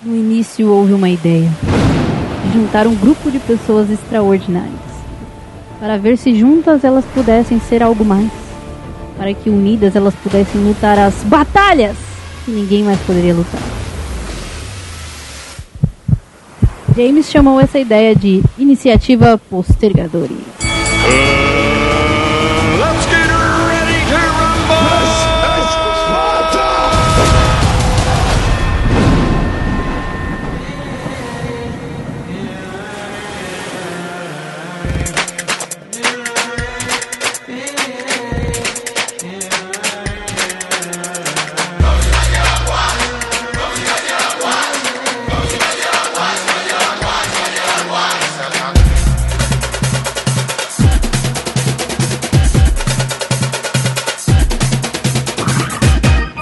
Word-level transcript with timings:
No 0.00 0.14
início 0.14 0.68
houve 0.68 0.92
uma 0.92 1.08
ideia 1.08 1.50
de 2.44 2.52
juntar 2.52 2.86
um 2.86 2.94
grupo 2.94 3.32
de 3.32 3.40
pessoas 3.40 3.90
extraordinárias 3.90 4.78
para 5.80 5.98
ver 5.98 6.16
se 6.16 6.38
juntas 6.38 6.84
elas 6.84 7.04
pudessem 7.06 7.58
ser 7.58 7.82
algo 7.82 8.04
mais, 8.04 8.30
para 9.16 9.34
que 9.34 9.50
unidas 9.50 9.96
elas 9.96 10.14
pudessem 10.14 10.62
lutar 10.62 11.00
as 11.00 11.14
batalhas 11.24 11.96
que 12.44 12.52
ninguém 12.52 12.84
mais 12.84 13.00
poderia 13.00 13.34
lutar. 13.34 13.60
James 16.96 17.28
chamou 17.28 17.60
essa 17.60 17.80
ideia 17.80 18.14
de 18.14 18.40
Iniciativa 18.56 19.36
Postergadores. 19.50 20.38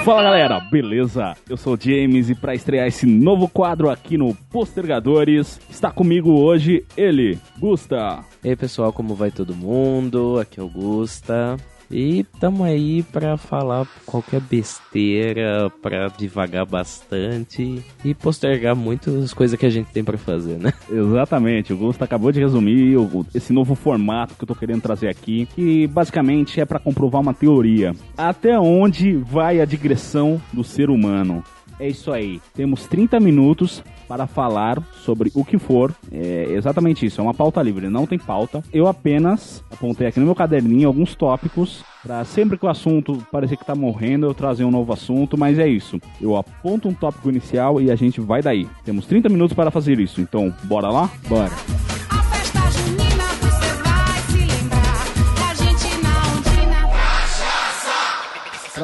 Fala 0.06 0.22
galera, 0.22 0.60
beleza? 0.60 1.34
Eu 1.50 1.56
sou 1.56 1.74
o 1.74 1.76
James 1.80 2.30
e 2.30 2.34
para 2.36 2.54
estrear 2.54 2.86
esse 2.86 3.04
novo 3.04 3.48
quadro 3.48 3.90
aqui 3.90 4.16
no 4.16 4.36
Postergadores, 4.36 5.60
está 5.68 5.90
comigo 5.90 6.30
hoje 6.30 6.84
ele, 6.96 7.36
Gusta. 7.58 8.24
E 8.44 8.50
aí 8.50 8.54
pessoal, 8.54 8.92
como 8.92 9.16
vai 9.16 9.32
todo 9.32 9.52
mundo? 9.52 10.38
Aqui 10.38 10.60
é 10.60 10.62
o 10.62 10.68
Gusta. 10.68 11.56
E 11.90 12.24
tamo 12.40 12.64
aí 12.64 13.02
pra 13.04 13.36
falar 13.36 13.86
qualquer 14.04 14.40
besteira, 14.40 15.70
pra 15.82 16.08
devagar 16.08 16.66
bastante 16.66 17.82
e 18.04 18.14
postergar 18.14 18.74
muitas 18.74 19.32
coisas 19.32 19.58
que 19.58 19.66
a 19.66 19.70
gente 19.70 19.92
tem 19.92 20.04
pra 20.04 20.18
fazer, 20.18 20.58
né? 20.58 20.72
Exatamente, 20.90 21.72
o 21.72 21.76
Gusta 21.76 22.04
acabou 22.04 22.32
de 22.32 22.40
resumir 22.40 22.96
esse 23.34 23.52
novo 23.52 23.74
formato 23.74 24.34
que 24.34 24.44
eu 24.44 24.48
tô 24.48 24.54
querendo 24.54 24.82
trazer 24.82 25.08
aqui, 25.08 25.46
que 25.54 25.86
basicamente 25.86 26.60
é 26.60 26.64
para 26.64 26.78
comprovar 26.78 27.20
uma 27.20 27.34
teoria. 27.34 27.94
Até 28.16 28.58
onde 28.58 29.16
vai 29.16 29.60
a 29.60 29.64
digressão 29.64 30.40
do 30.52 30.64
ser 30.64 30.90
humano? 30.90 31.42
É 31.78 31.88
isso 31.88 32.12
aí. 32.12 32.40
Temos 32.54 32.86
30 32.86 33.20
minutos 33.20 33.82
para 34.08 34.26
falar 34.26 34.82
sobre 35.04 35.30
o 35.34 35.44
que 35.44 35.58
for. 35.58 35.94
É 36.10 36.46
exatamente 36.50 37.04
isso. 37.04 37.20
É 37.20 37.24
uma 37.24 37.34
pauta 37.34 37.62
livre, 37.62 37.88
não 37.88 38.06
tem 38.06 38.18
pauta. 38.18 38.62
Eu 38.72 38.86
apenas 38.86 39.62
apontei 39.70 40.06
aqui 40.06 40.20
no 40.20 40.26
meu 40.26 40.34
caderninho 40.34 40.88
alguns 40.88 41.14
tópicos 41.14 41.84
para 42.02 42.24
sempre 42.24 42.56
que 42.56 42.64
o 42.64 42.68
assunto 42.68 43.18
parecer 43.32 43.56
que 43.56 43.64
tá 43.64 43.74
morrendo, 43.74 44.26
eu 44.26 44.34
trazer 44.34 44.64
um 44.64 44.70
novo 44.70 44.92
assunto, 44.92 45.36
mas 45.36 45.58
é 45.58 45.66
isso. 45.66 46.00
Eu 46.20 46.36
aponto 46.36 46.88
um 46.88 46.94
tópico 46.94 47.28
inicial 47.28 47.80
e 47.80 47.90
a 47.90 47.96
gente 47.96 48.20
vai 48.20 48.40
daí. 48.40 48.66
Temos 48.84 49.06
30 49.06 49.28
minutos 49.28 49.56
para 49.56 49.70
fazer 49.70 49.98
isso. 49.98 50.20
Então, 50.20 50.54
bora 50.64 50.88
lá? 50.88 51.10
Bora. 51.28 51.50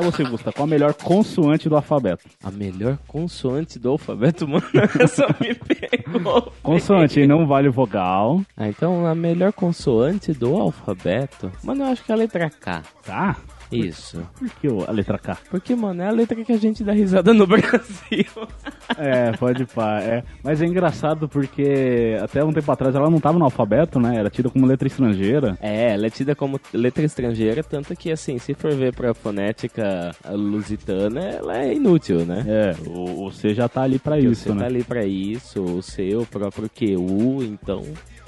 Você, 0.03 0.25
Gusta, 0.25 0.53
qual 0.53 0.65
a 0.65 0.71
melhor 0.71 0.95
consoante 0.95 1.69
do 1.69 1.77
alfabeto? 1.77 2.29
A 2.43 2.51
melhor 2.51 2.99
consoante 3.07 3.79
do 3.79 3.91
alfabeto, 3.91 4.47
mano, 4.47 4.65
essa 5.01 5.27
me 5.41 5.55
pegou. 5.55 6.53
Consoante, 6.63 7.27
não 7.27 7.47
vale 7.47 7.69
vogal. 7.69 8.43
Ah, 8.57 8.69
então 8.69 9.07
a 9.07 9.15
melhor 9.15 9.53
consoante 9.53 10.33
do 10.33 10.57
alfabeto, 10.57 11.51
mano, 11.63 11.85
eu 11.85 11.89
acho 11.89 12.05
que 12.05 12.13
é 12.13 12.15
a 12.15 12.19
letra 12.19 12.51
K. 12.51 12.83
Tá? 13.05 13.37
Isso. 13.77 14.23
Por 14.39 14.49
que 14.51 14.69
o- 14.69 14.85
a 14.89 14.91
letra 14.93 15.19
K? 15.19 15.39
Porque, 15.51 15.75
mano, 15.75 16.03
é 16.03 16.07
a 16.09 16.11
letra 16.11 16.43
que 16.45 16.53
a 16.53 16.57
gente 16.57 16.83
dá 16.85 16.93
risada 16.93 17.33
no 17.35 17.47
Brasil. 17.49 18.25
É, 18.97 19.33
pode 19.33 19.65
pá, 19.67 20.01
é. 20.01 20.23
Mas 20.43 20.61
é 20.61 20.67
engraçado 20.67 21.29
porque 21.29 22.17
até 22.23 22.45
um 22.45 22.53
tempo 22.53 22.71
atrás 22.71 22.95
ela 22.95 23.09
não 23.11 23.21
tava 23.21 23.39
no 23.39 23.45
alfabeto, 23.45 23.99
né? 24.01 24.17
Era 24.17 24.29
tida 24.31 24.51
como 24.51 24.67
letra 24.67 24.87
estrangeira. 24.87 25.57
É, 25.61 25.93
ela 25.95 26.07
é 26.07 26.11
tida 26.11 26.35
como 26.35 26.61
letra 26.73 27.05
estrangeira, 27.05 27.63
tanto 27.63 27.95
que, 27.97 28.11
assim, 28.13 28.39
se 28.39 28.55
for 28.55 28.75
ver 28.75 28.95
pra 28.95 29.15
fonética 29.15 30.15
lusitana, 30.31 31.21
ela 31.21 31.59
é 31.59 31.75
inútil, 31.75 32.25
né? 32.27 32.45
É, 32.47 32.89
o, 32.89 33.27
o 33.27 33.31
C 33.33 33.55
já 33.55 33.69
tá 33.69 33.83
ali 33.83 33.99
pra 33.99 34.17
Porque 34.17 34.29
isso, 34.29 34.43
você 34.43 34.49
tá 34.51 34.55
né? 34.57 34.67
ali 34.67 34.85
pra 34.85 35.05
isso, 35.05 35.63
o 35.63 35.83
seu 35.83 36.27
próprio 36.27 36.69
QU, 36.69 37.43
então, 37.43 37.83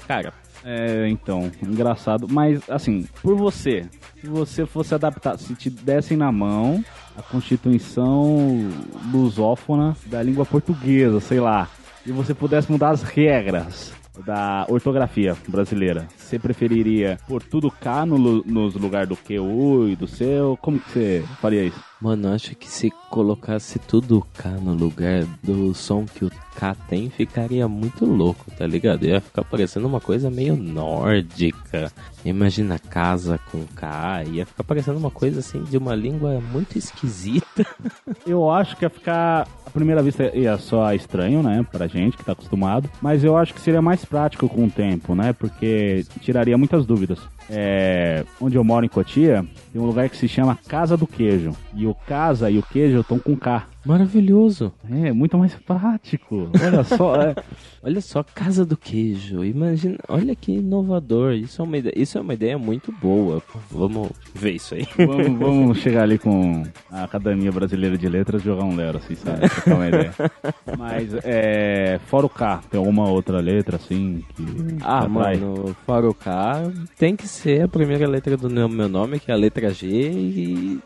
cara, 0.07 0.33
É, 0.67 1.07
então, 1.09 1.51
engraçado. 1.61 2.27
Mas, 2.27 2.67
assim, 2.67 3.07
por 3.21 3.35
você, 3.35 3.85
se 4.19 4.27
você 4.27 4.65
fosse 4.65 4.95
adaptar, 4.95 5.37
se 5.37 5.53
te 5.53 5.69
dessem 5.69 6.17
na 6.17 6.31
mão 6.31 6.83
a 7.15 7.21
constituição 7.21 8.71
lusófona 9.13 9.95
da 10.07 10.23
língua 10.23 10.43
portuguesa, 10.43 11.19
sei 11.19 11.39
lá, 11.39 11.69
e 12.03 12.11
você 12.11 12.33
pudesse 12.33 12.71
mudar 12.71 12.89
as 12.89 13.03
regras 13.03 13.93
da 14.25 14.65
ortografia 14.69 15.35
brasileira, 15.47 16.07
você 16.15 16.37
preferiria 16.37 17.17
pôr 17.27 17.41
tudo 17.41 17.71
K 17.71 18.05
no, 18.05 18.17
nos 18.43 18.75
lugar 18.75 19.05
do 19.07 19.15
QU 19.15 19.89
e 19.89 19.95
do 19.95 20.07
seu? 20.07 20.57
Como 20.61 20.79
que 20.79 20.91
você 20.91 21.25
faria 21.41 21.63
isso? 21.63 21.95
Mano, 22.01 22.27
eu 22.27 22.33
acho 22.33 22.55
que 22.55 22.69
se 22.69 22.91
colocasse 23.09 23.79
tudo 23.79 24.25
K 24.33 24.49
no 24.49 24.73
lugar 24.73 25.23
do 25.41 25.73
som 25.73 26.05
que 26.05 26.25
o 26.25 26.31
K 26.55 26.75
tem, 26.87 27.09
ficaria 27.09 27.67
muito 27.67 28.05
louco, 28.05 28.51
tá 28.51 28.67
ligado? 28.67 29.05
Ia 29.05 29.21
ficar 29.21 29.43
parecendo 29.43 29.87
uma 29.87 29.99
coisa 29.99 30.29
meio 30.29 30.55
nórdica. 30.55 31.91
Imagina 32.23 32.77
casa 32.77 33.39
com 33.51 33.65
K, 33.75 34.23
ia 34.25 34.45
ficar 34.45 34.63
parecendo 34.63 34.99
uma 34.99 35.09
coisa 35.09 35.39
assim 35.39 35.63
de 35.63 35.77
uma 35.77 35.95
língua 35.95 36.39
muito 36.51 36.77
esquisita. 36.77 37.65
Eu 38.27 38.51
acho 38.51 38.77
que 38.77 38.85
ia 38.85 38.89
ficar, 38.89 39.47
à 39.65 39.69
primeira 39.69 40.03
vista, 40.03 40.35
ia 40.35 40.57
só 40.57 40.93
estranho, 40.93 41.41
né, 41.41 41.65
pra 41.71 41.87
gente 41.87 42.17
que 42.17 42.25
tá 42.25 42.33
acostumado, 42.33 42.89
mas 43.01 43.23
eu 43.23 43.37
acho 43.37 43.53
que 43.53 43.61
seria 43.61 43.81
mais 43.81 44.04
prático 44.05 44.47
com 44.47 44.65
o 44.65 44.71
tempo, 44.71 45.15
né, 45.15 45.33
porque 45.33 46.05
tiraria 46.21 46.57
muitas 46.57 46.85
dúvidas. 46.85 47.19
É, 47.49 48.23
onde 48.41 48.55
eu 48.55 48.63
moro 48.63 48.85
em 48.85 48.89
Cotia, 48.89 49.45
tem 49.71 49.81
um 49.81 49.85
lugar 49.85 50.09
que 50.09 50.17
se 50.17 50.27
chama 50.27 50.57
Casa 50.67 50.97
do 50.97 51.05
Queijo, 51.05 51.51
e 51.73 51.85
o 51.85 51.93
casa 51.93 52.49
e 52.49 52.57
o 52.57 52.63
queijo 52.63 53.01
estão 53.01 53.19
com 53.19 53.35
K. 53.35 53.67
Maravilhoso. 53.85 54.73
É, 54.89 55.11
muito 55.11 55.37
mais 55.37 55.53
prático. 55.53 56.49
Olha 56.59 56.83
só, 56.83 57.15
é, 57.17 57.35
Olha 57.85 58.01
só, 58.01 58.23
Casa 58.23 58.65
do 58.65 58.75
Queijo. 58.75 59.45
Imagina, 59.45 59.99
olha 60.07 60.35
que 60.35 60.53
inovador. 60.53 61.33
Isso 61.33 61.61
é 61.61 61.65
uma 61.65 61.77
ideia, 61.77 61.93
isso 61.95 62.17
é 62.17 62.21
uma 62.21 62.33
ideia 62.33 62.57
muito 62.57 62.91
boa. 62.91 63.43
Vamos 63.69 64.09
ver 64.33 64.53
isso 64.53 64.73
aí. 64.73 64.87
vamos, 64.97 65.27
vamos 65.37 65.77
chegar 65.77 66.01
ali 66.01 66.17
com 66.17 66.63
a 66.91 67.03
Academia 67.03 67.51
Brasileira 67.51 67.95
de 67.95 68.09
Letras 68.09 68.41
e 68.41 68.45
jogar 68.45 68.63
um 68.63 68.75
lero, 68.75 68.97
assim, 68.97 69.13
sabe? 69.13 69.47
Pra 69.47 69.61
ter 69.61 69.73
uma 69.73 69.87
ideia. 69.87 70.13
Mas, 70.79 71.13
é, 71.23 71.99
fora 72.07 72.25
o 72.25 72.29
K, 72.29 72.63
tem 72.71 72.79
alguma 72.79 73.07
outra 73.07 73.39
letra, 73.39 73.75
assim, 73.75 74.23
que... 74.35 74.43
Ah, 74.81 75.01
atrai? 75.01 75.37
mano, 75.37 75.75
fora 75.85 76.09
o 76.09 76.13
K, 76.15 76.63
tem 76.97 77.15
que 77.15 77.27
ser 77.35 77.63
a 77.63 77.67
primeira 77.67 78.07
letra 78.07 78.35
do 78.37 78.49
meu 78.49 78.89
nome, 78.89 79.19
que 79.19 79.29
é 79.29 79.33
a 79.33 79.37
letra 79.37 79.69
G, 79.69 79.87
e 79.87 80.79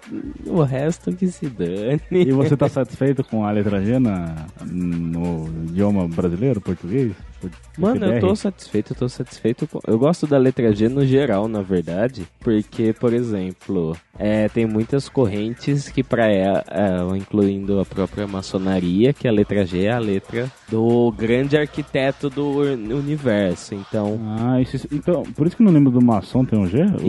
o 0.46 0.62
resto 0.64 1.14
que 1.14 1.28
se 1.28 1.48
dane. 1.48 2.02
E 2.12 2.32
você 2.32 2.58
tá 2.58 2.68
satisfeito 2.70 3.24
com 3.24 3.46
a 3.46 3.52
letra 3.52 3.82
G 3.84 4.00
na, 4.00 4.48
no 4.66 5.48
idioma 5.70 6.08
brasileiro, 6.08 6.60
português? 6.60 7.14
Mano, 7.78 8.06
eu 8.06 8.20
tô 8.20 8.36
satisfeito, 8.36 8.94
eu 8.94 8.98
tô 8.98 9.10
satisfeito. 9.10 9.68
Com... 9.68 9.80
Eu 9.88 9.98
gosto 9.98 10.28
da 10.28 10.38
letra 10.38 10.74
G 10.76 10.90
no 10.90 11.06
geral, 11.06 11.48
na 11.48 11.62
verdade, 11.62 12.28
porque, 12.40 12.92
por 12.94 13.14
exemplo, 13.14 13.96
é, 14.18 14.50
tem 14.50 14.66
muitas 14.66 15.08
correntes 15.08 15.90
que 15.90 16.04
pra 16.04 16.28
ela, 16.28 16.64
é, 16.70 17.18
incluindo 17.18 17.80
a 17.80 17.86
própria 17.86 18.28
maçonaria, 18.28 19.14
que 19.14 19.28
a 19.28 19.32
letra 19.32 19.66
G 19.66 19.86
é 19.86 19.92
a 19.94 20.00
letra 20.00 20.52
do 20.70 21.12
grande 21.18 21.58
arquiteto 21.58 22.30
do 22.30 22.60
universo. 22.60 23.76
Então, 23.76 24.20
Ah, 24.40 24.62
isso, 24.62 24.88
então, 24.92 25.24
por 25.36 25.48
isso 25.48 25.56
que 25.58 25.64
no 25.64 25.72
lembro 25.72 25.92
do 25.92 26.02
maçom 26.02 26.44
tem 26.44 26.60
um 26.60 26.68
G? 26.68 26.82
O 26.84 27.00
símbolo, 27.00 27.06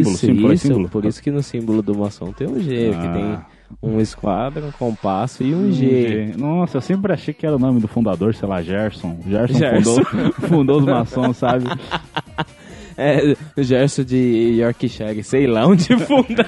isso, 0.00 0.16
símbolo, 0.18 0.50
é 0.50 0.54
isso, 0.54 0.66
símbolo? 0.66 0.88
por 0.88 1.04
isso 1.04 1.22
que 1.22 1.30
no 1.30 1.42
símbolo 1.42 1.82
do 1.82 1.94
maçom 1.96 2.32
tem 2.32 2.46
um 2.48 2.58
G, 2.58 2.90
que 2.90 2.94
Ah. 3.06 3.12
tem 3.12 3.53
um 3.82 4.00
esquadro, 4.00 4.66
um 4.66 4.72
compasso 4.72 5.42
e 5.42 5.54
um 5.54 5.68
Um 5.68 5.72
G. 5.72 6.26
G. 6.32 6.36
Nossa, 6.38 6.76
eu 6.78 6.80
sempre 6.80 7.12
achei 7.12 7.32
que 7.34 7.46
era 7.46 7.56
o 7.56 7.58
nome 7.58 7.80
do 7.80 7.88
fundador, 7.88 8.34
sei 8.34 8.48
lá, 8.48 8.62
Gerson. 8.62 9.18
Gerson, 9.26 9.58
Gerson. 9.58 10.04
Fundou, 10.04 10.32
fundou 10.48 10.78
os 10.78 10.84
maçons, 10.84 11.36
sabe? 11.36 11.64
É, 12.96 13.34
Gerson 13.60 14.04
de 14.04 14.54
Yorkshire, 14.60 15.20
sei 15.24 15.48
lá 15.48 15.66
onde 15.66 15.96
funda. 15.98 16.46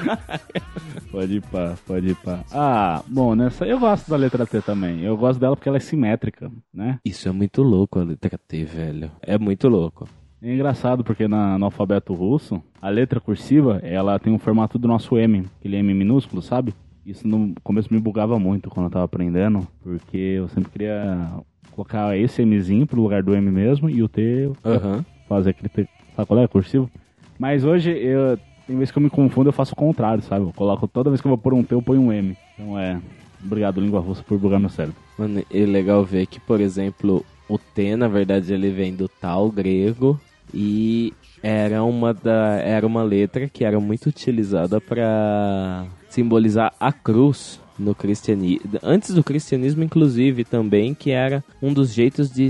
Pode 1.10 1.36
ir 1.36 1.40
pá, 1.42 1.74
pode 1.86 2.08
ir 2.10 2.14
pá. 2.14 2.44
Ah, 2.52 3.02
bom, 3.08 3.34
nessa 3.34 3.64
eu 3.66 3.80
gosto 3.80 4.08
da 4.08 4.16
letra 4.16 4.46
T 4.46 4.60
também. 4.60 5.02
Eu 5.02 5.16
gosto 5.16 5.40
dela 5.40 5.56
porque 5.56 5.68
ela 5.68 5.78
é 5.78 5.80
simétrica, 5.80 6.48
né? 6.72 6.98
Isso 7.04 7.28
é 7.28 7.32
muito 7.32 7.62
louco, 7.62 7.98
a 7.98 8.04
letra 8.04 8.38
T, 8.46 8.64
velho. 8.64 9.10
É 9.22 9.36
muito 9.38 9.66
louco. 9.66 10.06
É 10.42 10.52
engraçado 10.54 11.02
porque 11.02 11.26
na- 11.26 11.58
no 11.58 11.64
alfabeto 11.64 12.12
russo, 12.14 12.62
a 12.80 12.88
letra 12.90 13.18
cursiva, 13.18 13.80
ela 13.82 14.18
tem 14.18 14.32
o 14.34 14.38
formato 14.38 14.78
do 14.78 14.86
nosso 14.86 15.16
M, 15.18 15.46
aquele 15.58 15.76
M 15.78 15.94
minúsculo, 15.94 16.42
sabe? 16.42 16.74
Isso 17.06 17.26
no 17.28 17.54
começo 17.62 17.94
me 17.94 18.00
bugava 18.00 18.36
muito 18.36 18.68
quando 18.68 18.86
eu 18.86 18.90
tava 18.90 19.04
aprendendo, 19.04 19.66
porque 19.80 20.16
eu 20.16 20.48
sempre 20.48 20.72
queria 20.72 21.30
colocar 21.70 22.18
esse 22.18 22.44
Mzinho 22.44 22.84
pro 22.84 23.00
lugar 23.00 23.22
do 23.22 23.32
M 23.32 23.48
mesmo 23.48 23.88
e 23.88 24.02
o 24.02 24.08
T 24.08 24.50
Aham. 24.64 25.04
fazer 25.28 25.50
aquele 25.50 25.68
T, 25.68 25.86
sabe 26.16 26.26
qual 26.26 26.40
é? 26.40 26.48
Cursivo. 26.48 26.90
Mas 27.38 27.64
hoje, 27.64 27.92
eu, 27.92 28.36
tem 28.66 28.76
vezes 28.76 28.90
que 28.90 28.98
eu 28.98 29.02
me 29.02 29.08
confundo, 29.08 29.50
eu 29.50 29.52
faço 29.52 29.72
o 29.72 29.76
contrário, 29.76 30.20
sabe? 30.20 30.46
Eu 30.46 30.52
coloco, 30.52 30.88
toda 30.88 31.08
vez 31.08 31.20
que 31.20 31.28
eu 31.28 31.30
vou 31.30 31.38
pôr 31.38 31.54
um 31.54 31.62
T, 31.62 31.76
eu 31.76 31.82
ponho 31.82 32.00
um 32.00 32.12
M. 32.12 32.36
Então 32.54 32.76
é, 32.76 33.00
obrigado, 33.44 33.80
língua 33.80 34.00
russa, 34.00 34.24
por 34.24 34.36
bugar 34.36 34.58
meu 34.58 34.68
cérebro. 34.68 34.96
Mano, 35.16 35.44
é 35.48 35.58
legal 35.60 36.04
ver 36.04 36.26
que, 36.26 36.40
por 36.40 36.60
exemplo, 36.60 37.24
o 37.48 37.56
T, 37.56 37.94
na 37.94 38.08
verdade, 38.08 38.52
ele 38.52 38.72
vem 38.72 38.92
do 38.92 39.08
tal 39.08 39.48
grego 39.48 40.20
e 40.52 41.14
era 41.40 41.84
uma, 41.84 42.12
da, 42.12 42.56
era 42.56 42.84
uma 42.84 43.04
letra 43.04 43.48
que 43.48 43.64
era 43.64 43.78
muito 43.78 44.08
utilizada 44.08 44.80
para 44.80 45.86
simbolizar 46.20 46.72
a 46.80 46.90
cruz 46.90 47.60
no 47.78 47.94
cristianismo. 47.94 48.70
Antes 48.82 49.12
do 49.14 49.22
cristianismo, 49.22 49.84
inclusive, 49.84 50.44
também, 50.44 50.94
que 50.94 51.10
era 51.10 51.44
um 51.62 51.74
dos 51.74 51.92
jeitos 51.92 52.30
de, 52.30 52.48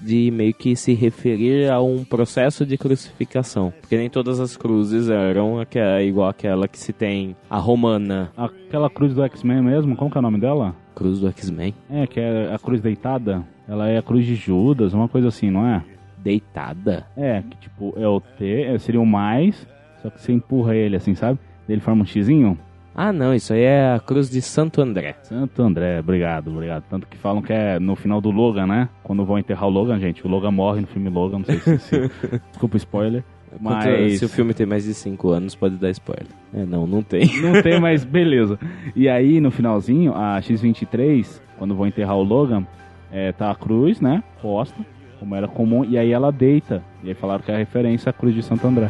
de 0.00 0.30
meio 0.30 0.54
que 0.54 0.74
se 0.74 0.94
referir 0.94 1.70
a 1.70 1.78
um 1.82 2.04
processo 2.04 2.64
de 2.64 2.78
crucificação. 2.78 3.70
Porque 3.82 3.98
nem 3.98 4.08
todas 4.08 4.40
as 4.40 4.56
cruzes 4.56 5.10
eram 5.10 5.60
aque- 5.60 5.78
igual 6.08 6.30
aquela 6.30 6.66
que 6.66 6.78
se 6.78 6.90
tem 6.90 7.36
a 7.50 7.58
romana. 7.58 8.32
Aquela 8.34 8.88
cruz 8.88 9.12
do 9.14 9.22
X-Men 9.24 9.60
mesmo, 9.62 9.94
como 9.94 10.10
que 10.10 10.16
é 10.16 10.20
o 10.20 10.22
nome 10.22 10.40
dela? 10.40 10.74
Cruz 10.94 11.20
do 11.20 11.28
X-Men. 11.28 11.74
É, 11.90 12.06
que 12.06 12.18
é 12.18 12.50
a 12.54 12.58
cruz 12.58 12.80
deitada. 12.80 13.44
Ela 13.68 13.90
é 13.90 13.98
a 13.98 14.02
cruz 14.02 14.24
de 14.24 14.34
Judas, 14.34 14.94
uma 14.94 15.06
coisa 15.06 15.28
assim, 15.28 15.50
não 15.50 15.66
é? 15.66 15.84
Deitada. 16.16 17.06
É, 17.14 17.42
que 17.42 17.58
tipo, 17.58 17.92
é 17.98 18.08
o 18.08 18.20
T, 18.20 18.62
é, 18.62 18.78
seria 18.78 19.00
o 19.02 19.06
mais, 19.06 19.66
só 20.00 20.08
que 20.08 20.18
você 20.18 20.32
empurra 20.32 20.74
ele 20.74 20.96
assim, 20.96 21.14
sabe? 21.14 21.38
Ele 21.68 21.80
forma 21.80 22.02
um 22.04 22.06
xizinho. 22.06 22.58
Ah, 22.94 23.12
não, 23.12 23.34
isso 23.34 23.52
aí 23.54 23.62
é 23.62 23.94
a 23.94 24.00
cruz 24.00 24.28
de 24.30 24.42
Santo 24.42 24.82
André. 24.82 25.16
Santo 25.22 25.62
André, 25.62 26.00
obrigado, 26.00 26.48
obrigado. 26.50 26.84
Tanto 26.90 27.06
que 27.06 27.16
falam 27.16 27.40
que 27.40 27.52
é 27.52 27.78
no 27.80 27.96
final 27.96 28.20
do 28.20 28.30
Logan, 28.30 28.66
né? 28.66 28.88
Quando 29.02 29.24
vão 29.24 29.38
enterrar 29.38 29.66
o 29.66 29.70
Logan, 29.70 29.98
gente, 29.98 30.26
o 30.26 30.28
Logan 30.30 30.50
morre 30.50 30.82
no 30.82 30.86
filme 30.86 31.08
Logan, 31.08 31.38
não 31.38 31.44
sei 31.46 31.58
se... 31.58 31.78
se- 31.78 32.10
Desculpa 32.50 32.76
o 32.76 32.78
spoiler. 32.78 33.24
Mas... 33.60 34.18
Se 34.18 34.24
o 34.24 34.28
filme 34.30 34.54
tem 34.54 34.64
mais 34.66 34.84
de 34.84 34.94
5 34.94 35.28
anos, 35.30 35.54
pode 35.54 35.76
dar 35.76 35.90
spoiler. 35.90 36.26
É, 36.54 36.64
não, 36.64 36.86
não 36.86 37.02
tem. 37.02 37.26
Não 37.42 37.60
tem, 37.62 37.78
mas 37.80 38.02
beleza. 38.04 38.58
E 38.96 39.08
aí, 39.08 39.40
no 39.40 39.50
finalzinho, 39.50 40.14
a 40.14 40.40
X-23, 40.40 41.40
quando 41.58 41.74
vão 41.74 41.86
enterrar 41.86 42.16
o 42.16 42.22
Logan, 42.22 42.66
é, 43.10 43.30
tá 43.32 43.50
a 43.50 43.54
cruz, 43.54 44.00
né? 44.00 44.22
Posta, 44.40 44.80
como 45.18 45.34
era 45.34 45.46
comum, 45.48 45.84
e 45.84 45.98
aí 45.98 46.10
ela 46.12 46.32
deita. 46.32 46.82
E 47.04 47.08
aí 47.08 47.14
falaram 47.14 47.42
que 47.42 47.50
é 47.50 47.54
a 47.54 47.58
referência 47.58 48.08
à 48.08 48.12
cruz 48.12 48.34
de 48.34 48.42
Santo 48.42 48.66
André. 48.66 48.88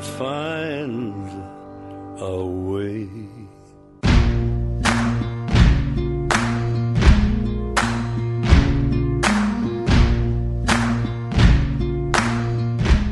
Find 0.00 1.14
a 2.18 2.36
way. 2.68 3.08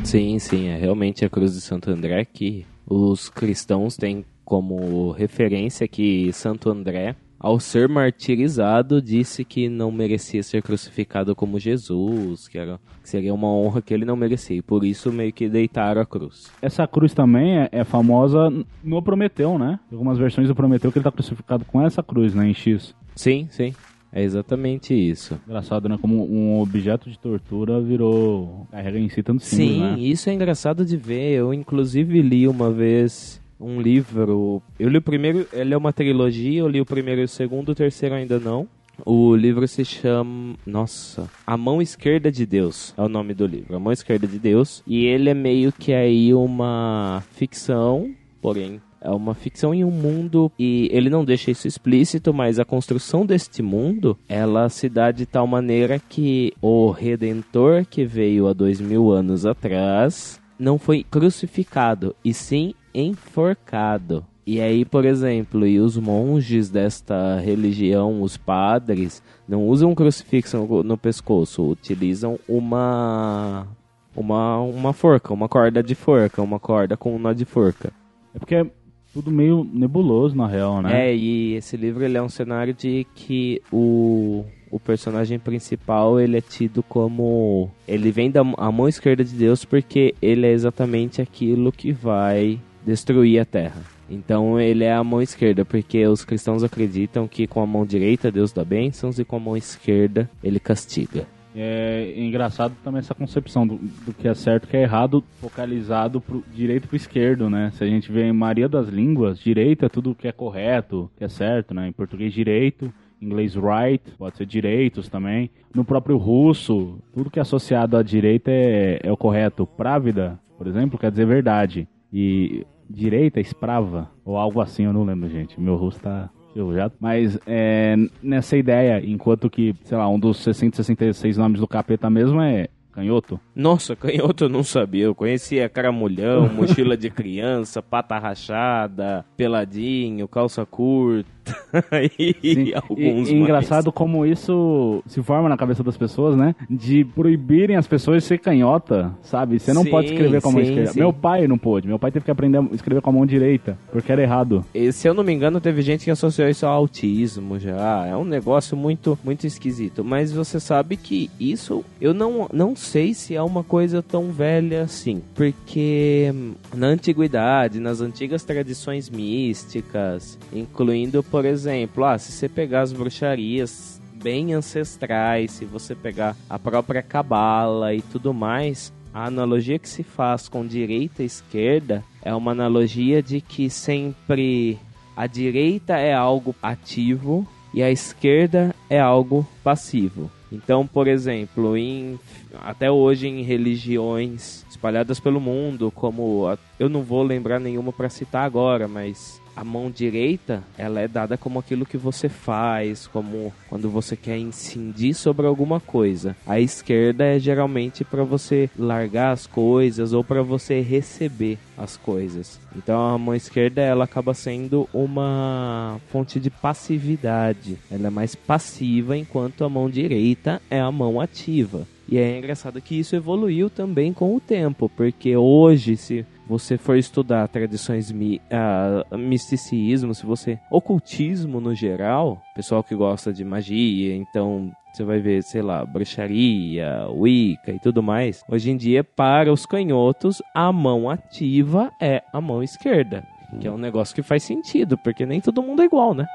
Sim, 0.03 0.39
sim, 0.39 0.69
é 0.69 0.75
realmente 0.75 1.23
a 1.23 1.29
cruz 1.29 1.53
de 1.53 1.61
Santo 1.61 1.91
André 1.91 2.25
que 2.25 2.65
os 2.87 3.29
cristãos 3.29 3.95
têm 3.95 4.25
como 4.43 5.11
referência 5.11 5.87
que 5.87 6.33
Santo 6.33 6.71
André, 6.71 7.15
ao 7.39 7.59
ser 7.59 7.87
martirizado, 7.87 9.01
disse 9.01 9.45
que 9.45 9.69
não 9.69 9.91
merecia 9.91 10.43
ser 10.43 10.61
crucificado 10.61 11.35
como 11.35 11.59
Jesus, 11.59 12.47
que, 12.47 12.57
era, 12.57 12.79
que 13.01 13.09
seria 13.09 13.33
uma 13.33 13.47
honra 13.47 13.81
que 13.81 13.93
ele 13.93 14.05
não 14.05 14.15
merecia, 14.15 14.57
e 14.57 14.61
por 14.61 14.83
isso 14.83 15.11
meio 15.11 15.31
que 15.31 15.47
deitaram 15.47 16.01
a 16.01 16.05
cruz. 16.05 16.51
Essa 16.61 16.85
cruz 16.85 17.13
também 17.13 17.59
é, 17.59 17.69
é 17.71 17.83
famosa 17.83 18.51
no 18.83 19.01
Prometeu, 19.01 19.57
né? 19.57 19.79
Algumas 19.91 20.17
versões 20.17 20.47
do 20.47 20.55
Prometeu 20.55 20.91
que 20.91 20.97
ele 20.97 21.03
tá 21.03 21.11
crucificado 21.11 21.63
com 21.65 21.81
essa 21.81 22.03
cruz, 22.03 22.35
né? 22.35 22.49
Em 22.49 22.53
X. 22.53 22.93
Sim, 23.15 23.47
sim, 23.51 23.73
é 24.11 24.23
exatamente 24.23 24.93
isso. 24.93 25.39
Engraçado, 25.47 25.87
né? 25.87 25.97
Como 25.99 26.25
um 26.25 26.59
objeto 26.59 27.09
de 27.09 27.17
tortura 27.19 27.79
virou. 27.79 28.67
carrega 28.71 28.99
em 28.99 29.09
si 29.09 29.21
tanto 29.21 29.43
símbolo, 29.43 29.69
Sim, 29.69 29.79
né? 29.81 29.99
isso 29.99 30.29
é 30.29 30.33
engraçado 30.33 30.83
de 30.83 30.97
ver. 30.97 31.33
Eu, 31.33 31.53
inclusive, 31.53 32.21
li 32.21 32.47
uma 32.47 32.71
vez 32.71 33.39
um 33.59 33.81
livro. 33.81 34.61
Eu 34.79 34.89
li 34.89 34.97
o 34.97 35.01
primeiro, 35.01 35.47
ele 35.51 35.73
é 35.73 35.77
uma 35.77 35.91
trilogia. 35.91 36.61
Eu 36.61 36.67
li 36.67 36.79
o 36.79 36.85
primeiro 36.85 37.21
e 37.21 37.25
o 37.25 37.27
segundo, 37.27 37.69
o 37.69 37.75
terceiro 37.75 38.15
ainda 38.15 38.39
não. 38.39 38.67
O 39.05 39.35
livro 39.35 39.67
se 39.67 39.85
chama. 39.85 40.55
Nossa. 40.65 41.29
A 41.45 41.57
Mão 41.57 41.81
Esquerda 41.81 42.31
de 42.31 42.45
Deus 42.45 42.93
é 42.97 43.01
o 43.01 43.09
nome 43.09 43.33
do 43.33 43.45
livro. 43.45 43.75
A 43.75 43.79
Mão 43.79 43.91
Esquerda 43.91 44.27
de 44.27 44.39
Deus. 44.39 44.83
E 44.85 45.05
ele 45.05 45.29
é 45.29 45.33
meio 45.33 45.71
que 45.71 45.93
aí 45.93 46.33
uma 46.33 47.23
ficção, 47.31 48.13
porém. 48.41 48.81
É 49.01 49.09
uma 49.09 49.33
ficção 49.33 49.73
em 49.73 49.85
um 49.85 49.91
mundo 49.91 50.51
e 50.59 50.89
ele 50.91 51.09
não 51.09 51.23
deixa 51.23 51.49
isso 51.49 51.65
explícito, 51.65 52.33
mas 52.33 52.59
a 52.59 52.65
construção 52.65 53.25
deste 53.25 53.61
mundo 53.61 54.17
ela 54.27 54.67
se 54.67 54.89
dá 54.89 55.09
de 55.09 55.25
tal 55.25 55.47
maneira 55.47 55.97
que 55.97 56.51
o 56.61 56.91
Redentor 56.91 57.85
que 57.85 58.03
veio 58.03 58.45
há 58.49 58.51
dois 58.51 58.81
mil 58.81 59.09
anos 59.09 59.45
atrás 59.45 60.41
não 60.59 60.77
foi 60.77 61.05
crucificado 61.09 62.13
e 62.25 62.33
sim 62.33 62.73
enforcado. 62.93 64.25
E 64.45 64.59
aí, 64.59 64.83
por 64.83 65.05
exemplo, 65.05 65.67
e 65.67 65.79
os 65.79 65.95
monges 65.95 66.71
desta 66.71 67.39
religião, 67.39 68.21
os 68.21 68.35
padres, 68.35 69.21
não 69.47 69.67
usam 69.67 69.91
um 69.91 69.95
crucifixo 69.95 70.57
no, 70.57 70.81
no 70.81 70.97
pescoço, 70.97 71.69
utilizam 71.69 72.39
uma 72.47 73.67
uma 74.15 74.59
uma 74.59 74.91
forca, 74.91 75.31
uma 75.31 75.47
corda 75.47 75.83
de 75.83 75.93
forca, 75.93 76.41
uma 76.41 76.59
corda 76.59 76.97
com 76.97 77.15
um 77.15 77.19
nó 77.19 77.31
de 77.31 77.45
forca. 77.45 77.93
É 78.33 78.39
porque 78.39 78.55
é 78.55 78.65
tudo 79.13 79.31
meio 79.31 79.63
nebuloso, 79.71 80.35
na 80.35 80.47
real, 80.47 80.81
né? 80.81 81.09
É, 81.09 81.15
e 81.15 81.53
esse 81.53 81.77
livro 81.77 82.03
ele 82.03 82.17
é 82.17 82.21
um 82.21 82.29
cenário 82.29 82.73
de 82.73 83.05
que 83.13 83.61
o, 83.71 84.45
o 84.71 84.79
personagem 84.79 85.39
principal 85.39 86.19
ele 86.19 86.37
é 86.37 86.41
tido 86.41 86.83
como. 86.83 87.69
Ele 87.87 88.11
vem 88.11 88.31
da 88.31 88.41
a 88.57 88.71
mão 88.71 88.87
esquerda 88.87 89.23
de 89.23 89.35
Deus 89.35 89.65
porque 89.65 90.15
ele 90.21 90.45
é 90.45 90.51
exatamente 90.51 91.21
aquilo 91.21 91.71
que 91.71 91.91
vai 91.91 92.59
destruir 92.89 93.39
a 93.39 93.45
terra. 93.45 93.81
Então 94.09 94.59
ele 94.59 94.83
é 94.83 94.93
a 94.93 95.03
mão 95.03 95.21
esquerda, 95.21 95.63
porque 95.63 96.05
os 96.07 96.25
cristãos 96.25 96.63
acreditam 96.63 97.27
que 97.27 97.45
com 97.45 97.61
a 97.61 97.67
mão 97.67 97.85
direita 97.85 98.31
Deus 98.31 98.51
dá 98.51 98.65
bênçãos 98.65 99.19
e 99.19 99.25
com 99.25 99.35
a 99.35 99.39
mão 99.39 99.55
esquerda 99.55 100.29
ele 100.43 100.59
castiga. 100.59 101.27
É 101.55 102.13
engraçado 102.17 102.75
também 102.83 102.99
essa 102.99 103.13
concepção 103.13 103.67
do, 103.67 103.77
do 103.77 104.13
que 104.13 104.27
é 104.27 104.33
certo 104.33 104.65
e 104.65 104.67
que 104.67 104.77
é 104.77 104.83
errado, 104.83 105.23
focalizado 105.39 106.21
pro 106.21 106.43
direito 106.53 106.87
pro 106.87 106.95
esquerdo, 106.95 107.49
né? 107.49 107.71
Se 107.73 107.83
a 107.83 107.87
gente 107.87 108.11
vê 108.11 108.23
em 108.23 108.33
maioria 108.33 108.69
das 108.69 108.87
línguas, 108.87 109.39
direito 109.39 109.85
é 109.85 109.89
tudo 109.89 110.15
que 110.15 110.27
é 110.27 110.31
correto, 110.31 111.09
que 111.17 111.23
é 111.23 111.29
certo, 111.29 111.73
né? 111.73 111.87
Em 111.87 111.91
português, 111.91 112.33
direito. 112.33 112.91
Em 113.21 113.25
inglês, 113.25 113.55
right, 113.55 114.03
pode 114.17 114.37
ser 114.37 114.45
direitos 114.45 115.09
também. 115.09 115.49
No 115.75 115.83
próprio 115.83 116.17
russo, 116.17 116.99
tudo 117.13 117.29
que 117.29 117.39
é 117.39 117.41
associado 117.41 117.97
à 117.97 118.03
direita 118.03 118.49
é, 118.51 118.99
é 119.03 119.11
o 119.11 119.17
correto. 119.17 119.67
Právida, 119.67 120.39
por 120.57 120.67
exemplo, 120.67 120.97
quer 120.97 121.11
dizer 121.11 121.25
verdade. 121.25 121.87
E 122.13 122.65
direita, 122.89 123.39
esprava, 123.39 124.09
ou 124.25 124.37
algo 124.37 124.59
assim, 124.61 124.83
eu 124.83 124.93
não 124.93 125.03
lembro, 125.03 125.29
gente. 125.29 125.59
Meu 125.59 125.75
russo 125.75 125.99
tá 125.99 126.29
ferrujado. 126.53 126.93
Mas 126.99 127.37
é, 127.45 127.95
nessa 128.21 128.57
ideia, 128.57 129.01
enquanto 129.05 129.49
que, 129.49 129.75
sei 129.83 129.97
lá, 129.97 130.09
um 130.09 130.19
dos 130.19 130.37
666 130.37 131.37
nomes 131.37 131.59
do 131.59 131.67
capeta 131.67 132.09
mesmo 132.09 132.41
é 132.41 132.67
canhoto. 132.91 133.39
Nossa, 133.55 133.95
canhoto 133.95 134.45
eu 134.45 134.49
não 134.49 134.63
sabia. 134.63 135.05
Eu 135.05 135.15
conhecia 135.15 135.69
caramulhão, 135.69 136.49
mochila 136.53 136.97
de 136.97 137.09
criança, 137.09 137.81
pata 137.81 138.17
rachada, 138.17 139.25
peladinho, 139.37 140.27
calça 140.27 140.65
curta 140.65 141.38
e 142.19 142.35
Sim. 142.41 142.73
alguns 142.73 142.97
e, 142.99 143.03
e 143.03 143.13
mais. 143.13 143.29
engraçado 143.31 143.91
como 143.91 144.25
isso 144.25 145.03
se 145.07 145.21
forma 145.21 145.49
na 145.49 145.57
cabeça 145.57 145.83
das 145.83 145.97
pessoas, 145.97 146.35
né? 146.35 146.55
De 146.69 147.03
proibirem 147.03 147.75
as 147.75 147.87
pessoas 147.87 148.23
de 148.23 148.27
ser 148.27 148.37
canhota, 148.39 149.11
sabe? 149.21 149.59
Você 149.59 149.73
não 149.73 149.83
Sim, 149.83 149.89
pode 149.89 150.07
escrever 150.07 150.41
com 150.41 150.49
a 150.49 150.51
mão 150.51 150.61
sim, 150.61 150.69
esquerda. 150.69 150.91
sim. 150.91 150.99
Meu 150.99 151.13
pai 151.13 151.47
não 151.47 151.57
pôde. 151.57 151.87
Meu 151.87 151.99
pai 151.99 152.11
teve 152.11 152.25
que 152.25 152.31
aprender 152.31 152.57
a 152.57 152.63
escrever 152.73 153.01
com 153.01 153.09
a 153.09 153.13
mão 153.13 153.25
direita, 153.25 153.77
porque 153.91 154.11
era 154.11 154.21
errado. 154.21 154.65
E, 154.73 154.91
se 154.91 155.07
eu 155.07 155.13
não 155.13 155.23
me 155.23 155.33
engano, 155.33 155.59
teve 155.59 155.81
gente 155.81 156.05
que 156.05 156.11
associou 156.11 156.49
isso 156.49 156.65
ao 156.65 156.73
autismo 156.73 157.59
já. 157.59 158.05
É 158.05 158.15
um 158.15 158.25
negócio 158.25 158.75
muito, 158.75 159.17
muito 159.23 159.45
esquisito. 159.45 160.03
Mas 160.03 160.31
você 160.31 160.59
sabe 160.59 160.97
que 160.97 161.29
isso, 161.39 161.83
eu 161.99 162.13
não, 162.13 162.47
não 162.51 162.75
sei 162.75 163.13
se 163.13 163.35
é 163.35 163.41
uma 163.41 163.63
coisa 163.63 164.01
tão 164.01 164.31
velha 164.31 164.83
assim. 164.83 165.21
Porque 165.35 166.31
hum, 166.33 166.53
na 166.73 166.87
antiguidade, 166.87 167.79
nas 167.79 168.01
antigas 168.01 168.43
tradições 168.43 169.09
místicas, 169.09 170.37
incluindo, 170.53 171.23
por 171.23 171.38
exemplo, 171.45 172.05
ah, 172.05 172.17
se 172.17 172.31
você 172.31 172.49
pegar 172.49 172.81
as 172.81 172.93
bruxarias 172.93 174.01
bem 174.13 174.53
ancestrais, 174.53 175.51
se 175.51 175.65
você 175.65 175.95
pegar 175.95 176.35
a 176.49 176.59
própria 176.59 177.01
cabala 177.01 177.93
e 177.93 178.01
tudo 178.01 178.33
mais, 178.33 178.91
a 179.13 179.25
analogia 179.25 179.79
que 179.79 179.89
se 179.89 180.03
faz 180.03 180.47
com 180.47 180.65
direita 180.65 181.23
e 181.23 181.25
esquerda 181.25 182.03
é 182.21 182.33
uma 182.33 182.51
analogia 182.51 183.23
de 183.23 183.41
que 183.41 183.69
sempre 183.69 184.77
a 185.15 185.25
direita 185.25 185.97
é 185.97 186.13
algo 186.13 186.55
ativo 186.61 187.47
e 187.73 187.83
a 187.83 187.91
esquerda 187.91 188.73
é 188.89 188.99
algo 188.99 189.47
passivo. 189.63 190.29
Então, 190.51 190.85
por 190.87 191.07
exemplo, 191.07 191.77
em, 191.77 192.19
até 192.61 192.89
hoje 192.89 193.27
em 193.27 193.43
religiões 193.43 194.65
espalhadas 194.69 195.19
pelo 195.19 195.39
mundo, 195.39 195.91
como 195.93 196.57
eu 196.79 196.89
não 196.89 197.03
vou 197.03 197.21
lembrar 197.21 197.59
nenhuma 197.59 197.93
para 197.93 198.09
citar 198.09 198.45
agora, 198.45 198.87
mas 198.87 199.38
a 199.55 199.63
mão 199.63 199.91
direita, 199.91 200.63
ela 200.77 200.99
é 200.99 201.07
dada 201.07 201.37
como 201.37 201.59
aquilo 201.59 201.85
que 201.85 201.97
você 201.97 202.29
faz, 202.29 203.07
como 203.07 203.53
quando 203.67 203.89
você 203.89 204.15
quer 204.15 204.37
incidir 204.37 205.13
sobre 205.13 205.45
alguma 205.45 205.79
coisa. 205.79 206.35
A 206.45 206.59
esquerda 206.59 207.25
é 207.25 207.39
geralmente 207.39 208.03
para 208.03 208.23
você 208.23 208.69
largar 208.77 209.31
as 209.31 209.45
coisas 209.45 210.13
ou 210.13 210.23
para 210.23 210.41
você 210.41 210.81
receber 210.81 211.57
as 211.77 211.97
coisas. 211.97 212.59
Então 212.75 213.13
a 213.13 213.17
mão 213.17 213.35
esquerda 213.35 213.81
ela 213.81 214.03
acaba 214.03 214.33
sendo 214.33 214.87
uma 214.93 215.99
fonte 216.09 216.39
de 216.39 216.49
passividade. 216.49 217.77
Ela 217.91 218.07
é 218.07 218.11
mais 218.11 218.35
passiva 218.35 219.17
enquanto 219.17 219.63
a 219.63 219.69
mão 219.69 219.89
direita 219.89 220.61
é 220.69 220.79
a 220.79 220.91
mão 220.91 221.19
ativa. 221.19 221.87
E 222.11 222.17
é 222.17 222.39
engraçado 222.39 222.81
que 222.81 222.99
isso 222.99 223.15
evoluiu 223.15 223.69
também 223.69 224.11
com 224.11 224.35
o 224.35 224.39
tempo, 224.39 224.89
porque 224.89 225.37
hoje, 225.37 225.95
se 225.95 226.25
você 226.47 226.75
for 226.75 226.97
estudar 226.97 227.47
tradições 227.47 228.11
mi 228.11 228.41
ah, 228.49 229.05
misticismo, 229.15 230.15
se 230.15 230.25
você 230.25 230.57
ocultismo 230.71 231.61
no 231.61 231.75
geral, 231.75 232.41
pessoal 232.55 232.83
que 232.83 232.95
gosta 232.95 233.31
de 233.31 233.45
magia, 233.45 234.15
então 234.15 234.71
você 234.91 235.03
vai 235.03 235.19
ver, 235.19 235.43
sei 235.43 235.61
lá, 235.61 235.85
bruxaria, 235.85 237.07
wicca 237.11 237.71
e 237.71 237.79
tudo 237.79 238.01
mais. 238.01 238.43
Hoje 238.49 238.71
em 238.71 238.77
dia, 238.77 239.03
para 239.03 239.53
os 239.53 239.67
canhotos, 239.67 240.41
a 240.55 240.73
mão 240.73 241.07
ativa 241.07 241.91
é 242.01 242.23
a 242.33 242.41
mão 242.41 242.63
esquerda, 242.63 243.23
que 243.61 243.67
é 243.67 243.71
um 243.71 243.77
negócio 243.77 244.15
que 244.15 244.23
faz 244.23 244.41
sentido, 244.41 244.97
porque 244.97 245.27
nem 245.27 245.39
todo 245.39 245.61
mundo 245.61 245.83
é 245.83 245.85
igual, 245.85 246.15
né? 246.15 246.25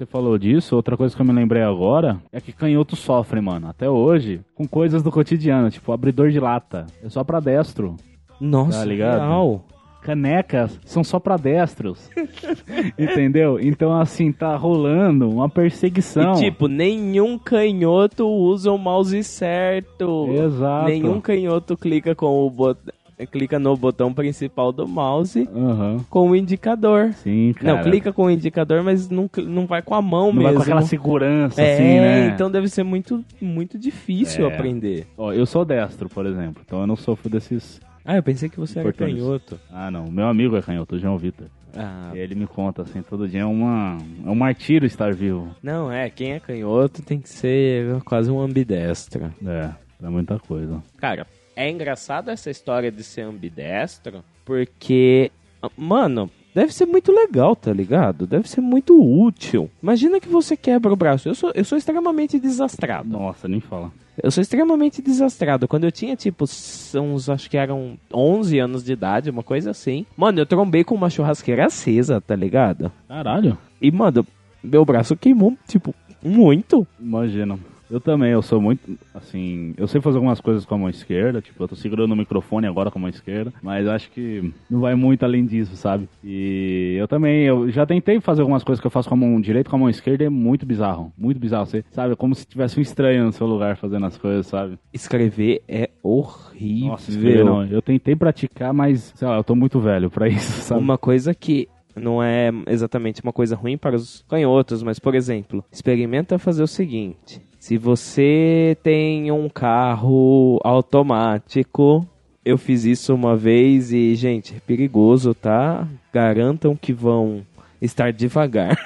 Você 0.00 0.06
falou 0.06 0.38
disso, 0.38 0.74
outra 0.76 0.96
coisa 0.96 1.14
que 1.14 1.20
eu 1.20 1.26
me 1.26 1.32
lembrei 1.32 1.62
agora 1.62 2.22
é 2.32 2.40
que 2.40 2.52
canhoto 2.52 2.96
sofre, 2.96 3.38
mano, 3.38 3.68
até 3.68 3.90
hoje, 3.90 4.40
com 4.54 4.66
coisas 4.66 5.02
do 5.02 5.10
cotidiano, 5.10 5.70
tipo 5.70 5.92
abridor 5.92 6.30
de 6.30 6.40
lata. 6.40 6.86
É 7.04 7.10
só 7.10 7.22
pra 7.22 7.38
destro. 7.38 7.96
Nossa, 8.40 8.78
Tá 8.78 8.84
ligado? 8.86 9.18
real. 9.20 9.64
Canecas 10.00 10.80
são 10.86 11.04
só 11.04 11.20
pra 11.20 11.36
destros. 11.36 12.08
Entendeu? 12.98 13.60
Então, 13.60 13.92
assim, 13.92 14.32
tá 14.32 14.56
rolando 14.56 15.28
uma 15.28 15.50
perseguição. 15.50 16.32
E 16.32 16.44
tipo, 16.44 16.66
nenhum 16.66 17.38
canhoto 17.38 18.26
usa 18.26 18.72
o 18.72 18.78
mouse 18.78 19.22
certo. 19.22 20.28
Exato. 20.32 20.86
Nenhum 20.86 21.20
canhoto 21.20 21.76
clica 21.76 22.14
com 22.14 22.46
o 22.46 22.48
bot... 22.48 22.78
clica 23.26 23.58
no 23.58 23.76
botão 23.76 24.12
principal 24.12 24.72
do 24.72 24.86
mouse 24.86 25.48
Aham. 25.54 26.04
com 26.08 26.30
o 26.30 26.36
indicador. 26.36 27.12
Sim, 27.14 27.52
cara. 27.54 27.76
Não, 27.76 27.82
clica 27.82 28.12
com 28.12 28.24
o 28.24 28.30
indicador, 28.30 28.82
mas 28.82 29.08
não, 29.08 29.28
não 29.44 29.66
vai 29.66 29.82
com 29.82 29.94
a 29.94 30.02
mão 30.02 30.26
Não 30.26 30.32
mesmo. 30.34 30.42
vai 30.44 30.54
com 30.54 30.62
aquela 30.62 30.82
segurança, 30.82 31.60
é, 31.60 31.74
assim, 31.74 31.82
né? 31.82 32.28
então 32.28 32.50
deve 32.50 32.68
ser 32.68 32.82
muito, 32.82 33.24
muito 33.40 33.78
difícil 33.78 34.48
É. 34.48 34.54
aprender. 34.54 35.06
Ó, 35.16 35.32
eu 35.32 35.46
sou 35.46 35.64
destro, 35.64 36.08
por 36.08 36.26
exemplo, 36.26 36.62
então 36.64 36.80
eu 36.80 36.86
não 36.86 36.96
sofro 36.96 37.28
desses... 37.28 37.80
Ah, 38.04 38.16
eu 38.16 38.22
pensei 38.22 38.48
que 38.48 38.58
você 38.58 38.78
era 38.80 38.92
canhoto. 38.92 39.58
Ah, 39.70 39.90
não, 39.90 40.10
meu 40.10 40.26
amigo 40.26 40.56
é 40.56 40.62
canhoto, 40.62 40.96
o 40.96 40.98
João 40.98 41.16
Vitor. 41.18 41.46
Ah, 41.76 42.10
E 42.14 42.18
ele 42.18 42.34
me 42.34 42.46
conta, 42.46 42.82
assim, 42.82 43.00
todo 43.02 43.28
dia 43.28 43.42
é, 43.42 43.44
uma... 43.44 43.96
é 44.26 44.28
um 44.28 44.34
martírio 44.34 44.86
estar 44.86 45.12
vivo. 45.14 45.54
não, 45.62 45.92
é, 45.92 46.10
quem 46.10 46.32
é 46.32 46.40
canhoto 46.40 47.02
tem 47.02 47.20
que 47.20 47.28
ser 47.28 48.00
quase 48.04 48.30
um 48.30 48.40
ambidestro. 48.40 49.30
É, 49.46 49.70
é 50.02 50.08
muita 50.08 50.38
coisa. 50.38 50.82
Cara, 50.96 51.26
é 51.60 51.70
engraçado 51.70 52.30
essa 52.30 52.50
história 52.50 52.90
de 52.90 53.04
ser 53.04 53.20
ambidestro, 53.20 54.24
porque, 54.46 55.30
mano, 55.76 56.30
deve 56.54 56.72
ser 56.72 56.86
muito 56.86 57.12
legal, 57.12 57.54
tá 57.54 57.70
ligado? 57.70 58.26
Deve 58.26 58.48
ser 58.48 58.62
muito 58.62 58.98
útil. 58.98 59.70
Imagina 59.82 60.18
que 60.18 60.28
você 60.28 60.56
quebra 60.56 60.90
o 60.90 60.96
braço. 60.96 61.28
Eu 61.28 61.34
sou, 61.34 61.52
eu 61.54 61.62
sou 61.62 61.76
extremamente 61.76 62.38
desastrado. 62.38 63.10
Nossa, 63.10 63.46
nem 63.46 63.60
fala. 63.60 63.92
Eu 64.22 64.30
sou 64.30 64.40
extremamente 64.40 65.02
desastrado. 65.02 65.68
Quando 65.68 65.84
eu 65.84 65.92
tinha, 65.92 66.16
tipo, 66.16 66.44
uns, 66.44 67.28
acho 67.28 67.50
que 67.50 67.58
eram 67.58 67.98
11 68.12 68.58
anos 68.58 68.82
de 68.82 68.94
idade, 68.94 69.28
uma 69.28 69.42
coisa 69.42 69.70
assim. 69.70 70.06
Mano, 70.16 70.40
eu 70.40 70.46
trombei 70.46 70.82
com 70.82 70.94
uma 70.94 71.10
churrasqueira 71.10 71.66
acesa, 71.66 72.22
tá 72.22 72.34
ligado? 72.34 72.90
Caralho. 73.06 73.58
E, 73.82 73.90
mano, 73.90 74.26
meu 74.64 74.82
braço 74.84 75.14
queimou, 75.14 75.54
tipo, 75.68 75.94
muito. 76.22 76.86
Imagina. 76.98 77.58
Eu 77.90 78.00
também, 78.00 78.30
eu 78.30 78.40
sou 78.40 78.60
muito, 78.60 78.96
assim, 79.12 79.74
eu 79.76 79.88
sei 79.88 80.00
fazer 80.00 80.18
algumas 80.18 80.40
coisas 80.40 80.64
com 80.64 80.74
a 80.74 80.78
mão 80.78 80.88
esquerda, 80.88 81.40
tipo, 81.42 81.62
eu 81.62 81.68
tô 81.68 81.74
segurando 81.74 82.12
o 82.12 82.16
microfone 82.16 82.66
agora 82.66 82.90
com 82.90 82.98
a 82.98 83.02
mão 83.02 83.10
esquerda, 83.10 83.52
mas 83.60 83.88
acho 83.88 84.10
que 84.10 84.52
não 84.70 84.80
vai 84.80 84.94
muito 84.94 85.24
além 85.24 85.44
disso, 85.44 85.76
sabe? 85.76 86.08
E 86.22 86.96
eu 86.98 87.08
também, 87.08 87.44
eu 87.44 87.68
já 87.70 87.84
tentei 87.84 88.20
fazer 88.20 88.42
algumas 88.42 88.62
coisas 88.62 88.80
que 88.80 88.86
eu 88.86 88.90
faço 88.90 89.08
com 89.08 89.14
a 89.14 89.18
mão 89.18 89.40
direita, 89.40 89.68
com 89.68 89.76
a 89.76 89.78
mão 89.80 89.90
esquerda, 89.90 90.24
é 90.24 90.28
muito 90.28 90.64
bizarro, 90.64 91.12
muito 91.18 91.40
bizarro, 91.40 91.66
você 91.66 91.84
sabe, 91.90 92.12
é 92.12 92.16
como 92.16 92.34
se 92.34 92.46
tivesse 92.46 92.78
um 92.78 92.82
estranho 92.82 93.24
no 93.24 93.32
seu 93.32 93.46
lugar 93.46 93.76
fazendo 93.76 94.06
as 94.06 94.16
coisas, 94.16 94.46
sabe? 94.46 94.78
Escrever 94.92 95.62
é 95.68 95.90
horrível. 96.02 96.90
Nossa, 96.90 97.10
escrever 97.10 97.44
não, 97.44 97.66
eu 97.66 97.82
tentei 97.82 98.14
praticar, 98.14 98.72
mas, 98.72 99.12
sei 99.16 99.26
lá, 99.26 99.36
eu 99.36 99.44
tô 99.44 99.56
muito 99.56 99.80
velho 99.80 100.08
pra 100.08 100.28
isso, 100.28 100.62
sabe? 100.62 100.80
Uma 100.80 100.96
coisa 100.96 101.34
que 101.34 101.68
não 101.96 102.22
é 102.22 102.50
exatamente 102.68 103.22
uma 103.22 103.32
coisa 103.32 103.56
ruim 103.56 103.76
para 103.76 103.96
os 103.96 104.24
canhotos, 104.28 104.82
mas, 104.82 104.98
por 104.98 105.14
exemplo, 105.14 105.64
experimenta 105.72 106.38
fazer 106.38 106.62
o 106.62 106.68
seguinte. 106.68 107.40
Se 107.60 107.76
você 107.76 108.74
tem 108.82 109.30
um 109.30 109.46
carro 109.46 110.58
automático, 110.64 112.06
eu 112.42 112.56
fiz 112.56 112.86
isso 112.86 113.14
uma 113.14 113.36
vez 113.36 113.92
e, 113.92 114.14
gente, 114.14 114.54
é 114.56 114.60
perigoso, 114.66 115.34
tá? 115.34 115.86
Garantam 116.10 116.74
que 116.74 116.90
vão 116.94 117.42
estar 117.80 118.12
devagar. 118.14 118.78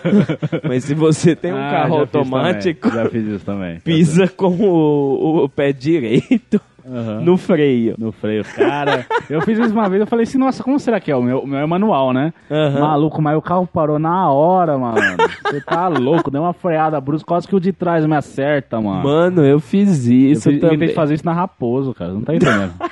mas 0.66 0.84
se 0.84 0.94
você 0.94 1.36
tem 1.36 1.52
um 1.52 1.56
Ah, 1.58 1.70
carro 1.70 1.98
já 1.98 2.06
fiz 2.06 2.14
automático, 2.16 2.88
também, 2.90 3.04
Já 3.04 3.10
fiz 3.10 3.26
isso 3.26 3.44
também. 3.44 3.80
pisa 3.80 4.26
com 4.26 4.56
o, 4.56 5.44
o 5.44 5.48
pé 5.50 5.70
direito 5.70 6.58
Aham. 6.90 7.20
no 7.20 7.36
freio. 7.36 7.94
No 7.98 8.12
freio. 8.12 8.44
Cara, 8.44 9.06
eu 9.28 9.40
fiz 9.42 9.58
isso 9.58 9.72
uma 9.72 9.88
vez, 9.88 10.00
eu 10.00 10.06
falei 10.06 10.24
assim, 10.24 10.38
nossa, 10.38 10.62
como 10.62 10.78
será 10.78 10.98
que 11.00 11.10
é? 11.10 11.16
O 11.16 11.22
meu, 11.22 11.40
o 11.40 11.46
meu 11.46 11.58
é 11.58 11.66
manual, 11.66 12.12
né? 12.12 12.32
Aham. 12.50 12.80
Maluco, 12.80 13.20
mas 13.20 13.36
o 13.36 13.42
carro 13.42 13.66
parou 13.66 13.98
na 13.98 14.30
hora, 14.30 14.78
mano. 14.78 14.98
Você 15.42 15.60
tá 15.60 15.88
louco, 15.88 16.30
deu 16.30 16.42
uma 16.42 16.52
freada 16.52 17.00
brusca, 17.00 17.26
quase 17.26 17.46
que 17.46 17.54
o 17.54 17.60
de 17.60 17.72
trás 17.72 18.04
me 18.06 18.16
acerta, 18.16 18.80
mano. 18.80 19.02
Mano, 19.04 19.44
eu 19.44 19.60
fiz 19.60 20.06
eu 20.08 20.14
isso 20.14 20.50
fiz, 20.50 20.60
também. 20.60 20.78
tentei 20.78 20.94
fazer 20.94 21.14
isso 21.14 21.26
na 21.26 21.32
Raposo, 21.32 21.94
cara, 21.94 22.12
não 22.12 22.22
tá 22.22 22.34
entendendo. 22.34 22.72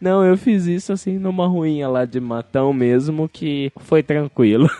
Não, 0.00 0.24
eu 0.24 0.34
fiz 0.36 0.66
isso 0.66 0.94
assim 0.94 1.18
numa 1.18 1.46
ruinha 1.46 1.86
lá 1.86 2.06
de 2.06 2.18
matão 2.18 2.72
mesmo, 2.72 3.28
que 3.28 3.70
foi 3.80 4.02
tranquilo. 4.02 4.70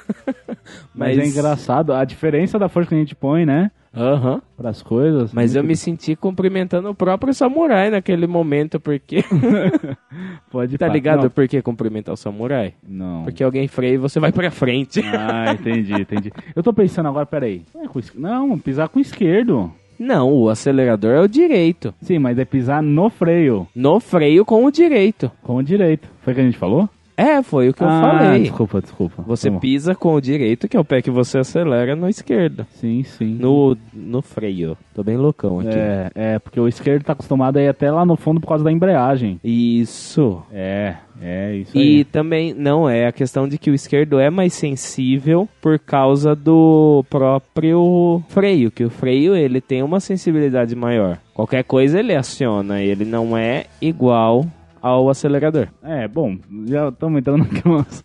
Mas, 0.94 1.18
é 1.18 1.26
engraçado, 1.26 1.92
a 1.92 2.04
diferença 2.06 2.58
da 2.58 2.70
força 2.70 2.88
que 2.88 2.94
a 2.94 2.98
gente 2.98 3.14
põe, 3.14 3.44
né? 3.44 3.70
Aham. 3.94 4.40
Pras 4.56 4.82
coisas. 4.82 5.32
Mas 5.32 5.54
eu 5.56 5.62
muito- 5.62 5.68
me 5.70 5.76
senti 5.76 6.14
cumprimentando 6.14 6.88
o 6.90 6.94
próprio 6.94 7.34
samurai 7.34 7.90
naquele 7.90 8.26
momento, 8.26 8.78
porque. 8.78 9.24
Pode 10.50 10.78
tá 10.78 10.88
ligado 10.88 11.22
Não, 11.24 11.30
por 11.30 11.48
que 11.48 11.60
cumprimentar 11.62 12.12
o 12.12 12.16
samurai? 12.16 12.74
Não. 12.86 13.24
Porque 13.24 13.42
alguém 13.42 13.66
freia 13.68 13.94
e 13.94 13.98
você 13.98 14.20
vai 14.20 14.32
pra 14.32 14.50
frente. 14.50 15.00
Ah, 15.02 15.52
entendi, 15.52 15.92
entendi. 15.92 16.32
Eu 16.54 16.62
tô 16.62 16.72
pensando 16.72 17.08
agora, 17.08 17.26
peraí. 17.26 17.62
Não, 17.74 17.84
é 17.84 17.88
com 17.88 18.00
Não, 18.16 18.58
pisar 18.58 18.88
com 18.88 18.98
o 18.98 19.02
esquerdo. 19.02 19.72
Não, 19.98 20.32
o 20.32 20.48
acelerador 20.48 21.10
é 21.12 21.20
o 21.20 21.28
direito. 21.28 21.92
Sim, 22.00 22.18
mas 22.18 22.38
é 22.38 22.44
pisar 22.44 22.82
no 22.82 23.10
freio, 23.10 23.66
No 23.74 24.00
freio 24.00 24.44
com 24.46 24.64
o 24.64 24.70
direito. 24.70 25.30
com 25.42 25.56
o 25.56 25.62
direito. 25.62 26.08
Foi 26.22 26.32
o 26.32 26.36
que 26.36 26.40
a 26.40 26.44
gente 26.44 26.56
falou? 26.56 26.88
É, 27.20 27.42
foi 27.42 27.68
o 27.68 27.74
que 27.74 27.82
eu 27.82 27.88
ah, 27.88 28.00
falei. 28.00 28.42
Desculpa, 28.44 28.80
desculpa. 28.80 29.22
Você 29.26 29.50
bom. 29.50 29.58
pisa 29.58 29.94
com 29.94 30.14
o 30.14 30.20
direito, 30.22 30.66
que 30.66 30.74
é 30.74 30.80
o 30.80 30.84
pé 30.84 31.02
que 31.02 31.10
você 31.10 31.36
acelera, 31.36 31.94
no 31.94 32.08
esquerdo. 32.08 32.66
Sim, 32.76 33.02
sim. 33.02 33.36
No, 33.38 33.76
no 33.92 34.22
freio. 34.22 34.74
Tô 34.94 35.04
bem 35.04 35.18
loucão 35.18 35.60
aqui. 35.60 35.68
É, 35.68 36.10
é, 36.14 36.38
porque 36.38 36.58
o 36.58 36.66
esquerdo 36.66 37.04
tá 37.04 37.12
acostumado 37.12 37.58
a 37.58 37.62
ir 37.62 37.68
até 37.68 37.90
lá 37.90 38.06
no 38.06 38.16
fundo 38.16 38.40
por 38.40 38.48
causa 38.48 38.64
da 38.64 38.72
embreagem. 38.72 39.38
Isso. 39.44 40.42
É, 40.50 40.94
é 41.20 41.56
isso 41.56 41.76
E 41.76 41.98
aí. 41.98 42.04
também, 42.04 42.54
não, 42.54 42.88
é 42.88 43.06
a 43.06 43.12
questão 43.12 43.46
de 43.46 43.58
que 43.58 43.70
o 43.70 43.74
esquerdo 43.74 44.18
é 44.18 44.30
mais 44.30 44.54
sensível 44.54 45.46
por 45.60 45.78
causa 45.78 46.34
do 46.34 47.04
próprio 47.10 48.22
freio, 48.30 48.70
que 48.70 48.84
o 48.84 48.90
freio 48.90 49.36
ele 49.36 49.60
tem 49.60 49.82
uma 49.82 50.00
sensibilidade 50.00 50.74
maior. 50.74 51.18
Qualquer 51.34 51.64
coisa 51.64 51.98
ele 51.98 52.14
aciona, 52.14 52.80
ele 52.80 53.04
não 53.04 53.36
é 53.36 53.66
igual 53.80 54.46
ao 54.80 55.08
acelerador. 55.08 55.68
É, 55.82 56.08
bom, 56.08 56.36
já 56.66 56.88
estamos 56.88 57.18
entrando 57.18 57.42
aqui 57.44 57.62
umas... 57.66 58.04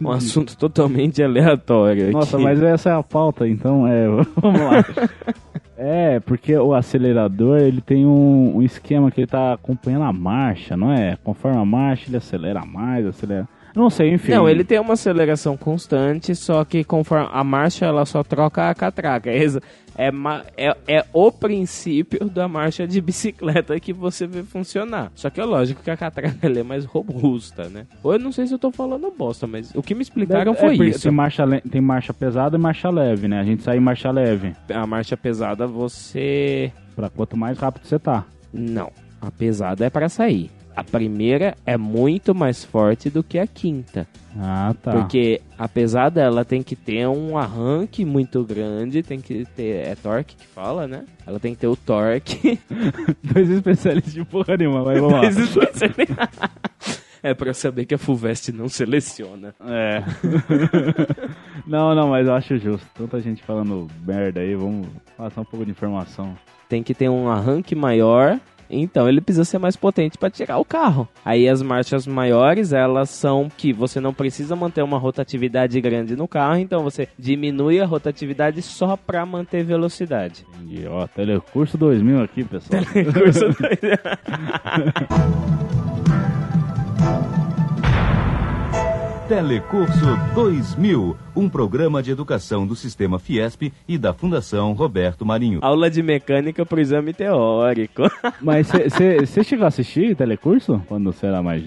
Um 0.00 0.10
assunto 0.10 0.56
totalmente 0.56 1.22
aleatório 1.22 2.10
Nossa, 2.12 2.36
aqui. 2.36 2.44
mas 2.44 2.62
essa 2.62 2.90
é 2.90 2.92
a 2.94 3.02
pauta, 3.02 3.46
então 3.46 3.86
é, 3.86 4.06
vamos 4.36 4.60
lá. 4.60 4.84
É, 5.76 6.20
porque 6.20 6.56
o 6.56 6.74
acelerador, 6.74 7.58
ele 7.58 7.80
tem 7.80 8.06
um, 8.06 8.56
um 8.56 8.62
esquema 8.62 9.10
que 9.10 9.20
ele 9.20 9.26
tá 9.26 9.54
acompanhando 9.54 10.04
a 10.04 10.12
marcha, 10.12 10.76
não 10.76 10.92
é? 10.92 11.16
Conforme 11.22 11.58
a 11.58 11.64
marcha, 11.64 12.08
ele 12.08 12.16
acelera 12.16 12.64
mais, 12.64 13.06
acelera... 13.06 13.48
Não 13.74 13.88
sei, 13.90 14.12
enfim. 14.12 14.32
Não, 14.32 14.48
ele 14.48 14.64
tem 14.64 14.78
uma 14.78 14.94
aceleração 14.94 15.56
constante, 15.56 16.34
só 16.34 16.64
que 16.64 16.84
conforme 16.84 17.28
a 17.32 17.42
marcha 17.42 17.86
ela 17.86 18.04
só 18.04 18.22
troca 18.22 18.68
a 18.68 18.74
catraca. 18.74 19.30
É, 19.30 19.44
é, 19.96 20.10
é, 20.56 20.76
é 20.88 21.04
o 21.12 21.30
princípio 21.30 22.28
da 22.28 22.48
marcha 22.48 22.86
de 22.86 23.00
bicicleta 23.00 23.78
que 23.80 23.92
você 23.92 24.26
vê 24.26 24.42
funcionar. 24.42 25.10
Só 25.14 25.30
que 25.30 25.40
é 25.40 25.44
lógico 25.44 25.82
que 25.82 25.90
a 25.90 25.96
catraca 25.96 26.36
é 26.42 26.62
mais 26.62 26.84
robusta, 26.84 27.68
né? 27.68 27.86
Ou 28.02 28.12
eu 28.12 28.18
não 28.18 28.32
sei 28.32 28.46
se 28.46 28.54
eu 28.54 28.58
tô 28.58 28.70
falando 28.70 29.10
bosta, 29.16 29.46
mas 29.46 29.74
o 29.74 29.82
que 29.82 29.94
me 29.94 30.02
explicaram 30.02 30.52
É, 30.52 30.56
foi 30.56 30.76
porque 30.76 30.90
isso. 30.90 31.02
Tem 31.02 31.12
marcha, 31.12 31.44
tem 31.70 31.80
marcha 31.80 32.12
pesada 32.14 32.56
e 32.56 32.60
marcha 32.60 32.90
leve, 32.90 33.28
né? 33.28 33.40
A 33.40 33.44
gente 33.44 33.62
sai 33.62 33.76
em 33.76 33.80
marcha 33.80 34.10
leve. 34.10 34.54
A 34.72 34.86
marcha 34.86 35.16
pesada 35.16 35.66
você. 35.66 36.72
Pra 36.94 37.08
quanto 37.08 37.36
mais 37.36 37.58
rápido 37.58 37.86
você 37.86 37.98
tá. 37.98 38.24
Não. 38.52 38.90
A 39.20 39.30
pesada 39.30 39.86
é 39.86 39.90
pra 39.90 40.08
sair. 40.08 40.50
A 40.74 40.82
primeira 40.82 41.54
é 41.66 41.76
muito 41.76 42.34
mais 42.34 42.64
forte 42.64 43.10
do 43.10 43.22
que 43.22 43.38
a 43.38 43.46
quinta. 43.46 44.06
Ah, 44.38 44.74
tá. 44.82 44.92
Porque 44.92 45.40
a 45.58 45.68
pesada 45.68 46.22
ela 46.22 46.44
tem 46.44 46.62
que 46.62 46.74
ter 46.74 47.06
um 47.06 47.36
arranque 47.36 48.04
muito 48.04 48.42
grande, 48.42 49.02
tem 49.02 49.20
que 49.20 49.44
ter. 49.54 49.86
É 49.86 49.94
torque 49.94 50.34
que 50.36 50.46
fala, 50.46 50.86
né? 50.88 51.04
Ela 51.26 51.38
tem 51.38 51.52
que 51.54 51.60
ter 51.60 51.66
o 51.66 51.76
torque. 51.76 52.58
Dois 53.22 53.50
especialistas 53.50 54.14
de 54.14 54.24
porra 54.24 54.56
nenhuma, 54.56 54.82
vai, 54.82 54.98
vamos 54.98 55.12
lá. 55.12 55.20
Vai 55.20 55.32
ser- 55.32 56.08
é 57.22 57.34
pra 57.34 57.52
saber 57.52 57.84
que 57.84 57.94
a 57.94 57.98
Fulvestre 57.98 58.56
não 58.56 58.68
seleciona. 58.68 59.54
É. 59.60 60.02
não, 61.66 61.94
não, 61.94 62.08
mas 62.08 62.26
eu 62.26 62.34
acho 62.34 62.56
justo. 62.58 62.86
Tanta 62.94 63.20
gente 63.20 63.42
falando 63.42 63.86
merda 64.06 64.40
aí, 64.40 64.54
vamos 64.54 64.88
passar 65.16 65.42
um 65.42 65.44
pouco 65.44 65.64
de 65.64 65.70
informação. 65.70 66.34
Tem 66.68 66.82
que 66.82 66.94
ter 66.94 67.08
um 67.10 67.28
arranque 67.28 67.74
maior. 67.74 68.40
Então 68.72 69.08
ele 69.08 69.20
precisa 69.20 69.44
ser 69.44 69.58
mais 69.58 69.76
potente 69.76 70.16
para 70.16 70.30
tirar 70.30 70.58
o 70.58 70.64
carro. 70.64 71.06
Aí 71.24 71.48
as 71.48 71.60
marchas 71.60 72.06
maiores, 72.06 72.72
elas 72.72 73.10
são 73.10 73.48
que 73.56 73.72
você 73.72 74.00
não 74.00 74.14
precisa 74.14 74.56
manter 74.56 74.82
uma 74.82 74.98
rotatividade 74.98 75.80
grande 75.80 76.16
no 76.16 76.26
carro, 76.26 76.56
então 76.56 76.82
você 76.82 77.08
diminui 77.18 77.80
a 77.80 77.86
rotatividade 77.86 78.62
só 78.62 78.96
para 78.96 79.24
manter 79.26 79.62
velocidade. 79.62 80.46
Entendi. 80.54 80.86
Ó, 80.86 81.06
Telecurso 81.06 81.76
2000 81.76 82.22
aqui, 82.22 82.44
pessoal. 82.44 82.82
Telecurso 82.82 83.46
2000, 90.34 91.16
um 91.34 91.48
programa 91.48 92.02
de 92.02 92.10
educação 92.10 92.66
do 92.66 92.76
Sistema 92.76 93.18
Fiesp 93.18 93.72
e 93.88 93.96
da 93.96 94.12
Fundação 94.12 94.72
Roberto 94.72 95.24
Marinho. 95.24 95.60
Aula 95.62 95.90
de 95.90 96.02
mecânica 96.02 96.64
pro 96.64 96.80
exame 96.80 97.12
teórico. 97.12 98.02
Mas 98.40 98.68
você 98.68 99.42
chegou 99.42 99.64
a 99.64 99.68
assistir 99.68 100.14
Telecurso? 100.14 100.82
Quando 100.88 101.12
você 101.12 101.26
era 101.26 101.42
mais... 101.42 101.62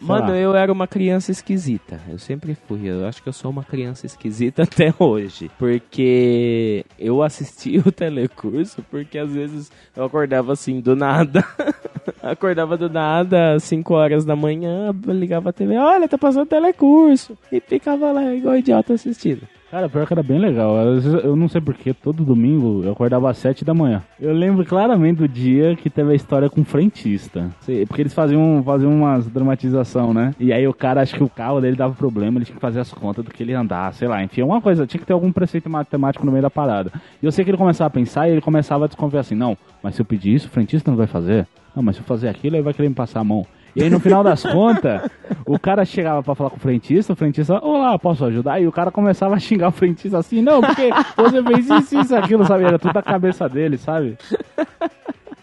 Mano, 0.00 0.28
lá. 0.28 0.36
eu 0.36 0.54
era 0.54 0.72
uma 0.72 0.86
criança 0.86 1.30
esquisita. 1.30 2.00
Eu 2.08 2.18
sempre 2.18 2.54
fui. 2.66 2.88
Eu 2.88 3.06
acho 3.06 3.22
que 3.22 3.28
eu 3.28 3.32
sou 3.32 3.50
uma 3.50 3.64
criança 3.64 4.04
esquisita 4.04 4.64
até 4.64 4.92
hoje. 4.98 5.50
Porque 5.58 6.84
eu 6.98 7.22
assisti 7.22 7.78
o 7.84 7.92
telecurso 7.92 8.84
porque 8.90 9.18
às 9.18 9.32
vezes 9.32 9.70
eu 9.96 10.04
acordava 10.04 10.52
assim 10.52 10.80
do 10.80 10.96
nada. 10.96 11.44
acordava 12.22 12.76
do 12.76 12.88
nada, 12.88 13.58
5 13.58 13.94
horas 13.94 14.24
da 14.24 14.34
manhã, 14.34 14.94
ligava 15.06 15.50
a 15.50 15.52
TV, 15.52 15.76
olha, 15.76 16.08
tá 16.08 16.18
passando 16.18 16.46
telecurso. 16.46 17.36
E 17.50 17.60
ficava 17.60 18.12
lá 18.12 18.34
igual 18.34 18.56
idiota 18.56 18.94
assistindo. 19.08 19.42
Cara, 19.70 19.88
pior 19.88 20.06
que 20.06 20.12
era 20.12 20.22
bem 20.22 20.38
legal. 20.38 20.76
Eu 20.76 21.34
não 21.34 21.48
sei 21.48 21.60
porquê, 21.60 21.92
todo 21.92 22.24
domingo 22.24 22.82
eu 22.84 22.92
acordava 22.92 23.28
às 23.28 23.38
7 23.38 23.64
da 23.64 23.74
manhã. 23.74 24.04
Eu 24.20 24.32
lembro 24.32 24.64
claramente 24.64 25.16
do 25.16 25.26
dia 25.26 25.74
que 25.74 25.90
teve 25.90 26.12
a 26.12 26.14
história 26.14 26.48
com 26.48 26.60
o 26.60 26.64
frentista. 26.64 27.50
Porque 27.88 28.02
eles 28.02 28.14
faziam, 28.14 28.62
faziam 28.64 28.94
umas 28.94 29.26
dramatização, 29.26 30.14
né? 30.14 30.32
E 30.38 30.52
aí 30.52 30.68
o 30.68 30.72
cara, 30.72 31.00
acho 31.00 31.16
que 31.16 31.24
o 31.24 31.28
carro 31.28 31.60
dele 31.60 31.74
dava 31.74 31.92
problema, 31.92 32.38
ele 32.38 32.44
tinha 32.44 32.54
que 32.54 32.60
fazer 32.60 32.78
as 32.78 32.92
contas 32.92 33.24
do 33.24 33.32
que 33.32 33.42
ele 33.42 33.52
andar, 33.52 33.92
sei 33.94 34.06
lá. 34.06 34.22
Enfim, 34.22 34.42
uma 34.42 34.60
coisa, 34.60 34.86
tinha 34.86 35.00
que 35.00 35.06
ter 35.06 35.12
algum 35.12 35.32
preceito 35.32 35.68
matemático 35.68 36.24
no 36.24 36.30
meio 36.30 36.42
da 36.42 36.50
parada. 36.50 36.92
E 37.20 37.26
eu 37.26 37.32
sei 37.32 37.44
que 37.44 37.50
ele 37.50 37.58
começava 37.58 37.88
a 37.88 37.90
pensar 37.90 38.28
e 38.28 38.32
ele 38.32 38.40
começava 38.40 38.84
a 38.84 38.86
desconfiar 38.86 39.20
assim, 39.20 39.34
não, 39.34 39.58
mas 39.82 39.96
se 39.96 40.00
eu 40.00 40.06
pedir 40.06 40.34
isso, 40.34 40.46
o 40.46 40.50
frentista 40.50 40.88
não 40.88 40.96
vai 40.96 41.08
fazer. 41.08 41.48
Não, 41.74 41.82
mas 41.82 41.96
se 41.96 42.02
eu 42.02 42.06
fazer 42.06 42.28
aquilo, 42.28 42.54
ele 42.54 42.62
vai 42.62 42.72
querer 42.72 42.88
me 42.88 42.94
passar 42.94 43.18
a 43.18 43.24
mão. 43.24 43.44
E 43.76 43.82
aí, 43.82 43.90
no 43.90 43.98
final 43.98 44.22
das 44.22 44.42
contas, 44.42 45.10
o 45.44 45.58
cara 45.58 45.84
chegava 45.84 46.22
pra 46.22 46.34
falar 46.34 46.50
com 46.50 46.56
o 46.56 46.60
frentista, 46.60 47.12
o 47.12 47.16
frentista, 47.16 47.58
olá, 47.60 47.98
posso 47.98 48.24
ajudar? 48.24 48.60
E 48.60 48.66
o 48.66 48.72
cara 48.72 48.90
começava 48.90 49.34
a 49.34 49.38
xingar 49.38 49.68
o 49.68 49.72
frentista 49.72 50.18
assim, 50.18 50.40
não, 50.40 50.60
porque 50.60 50.90
você 51.16 51.42
fez 51.42 51.70
isso, 51.70 52.00
isso, 52.00 52.16
aquilo, 52.16 52.44
sabe? 52.44 52.64
Era 52.64 52.78
tudo 52.78 52.92
da 52.94 53.02
cabeça 53.02 53.48
dele, 53.48 53.76
sabe? 53.76 54.16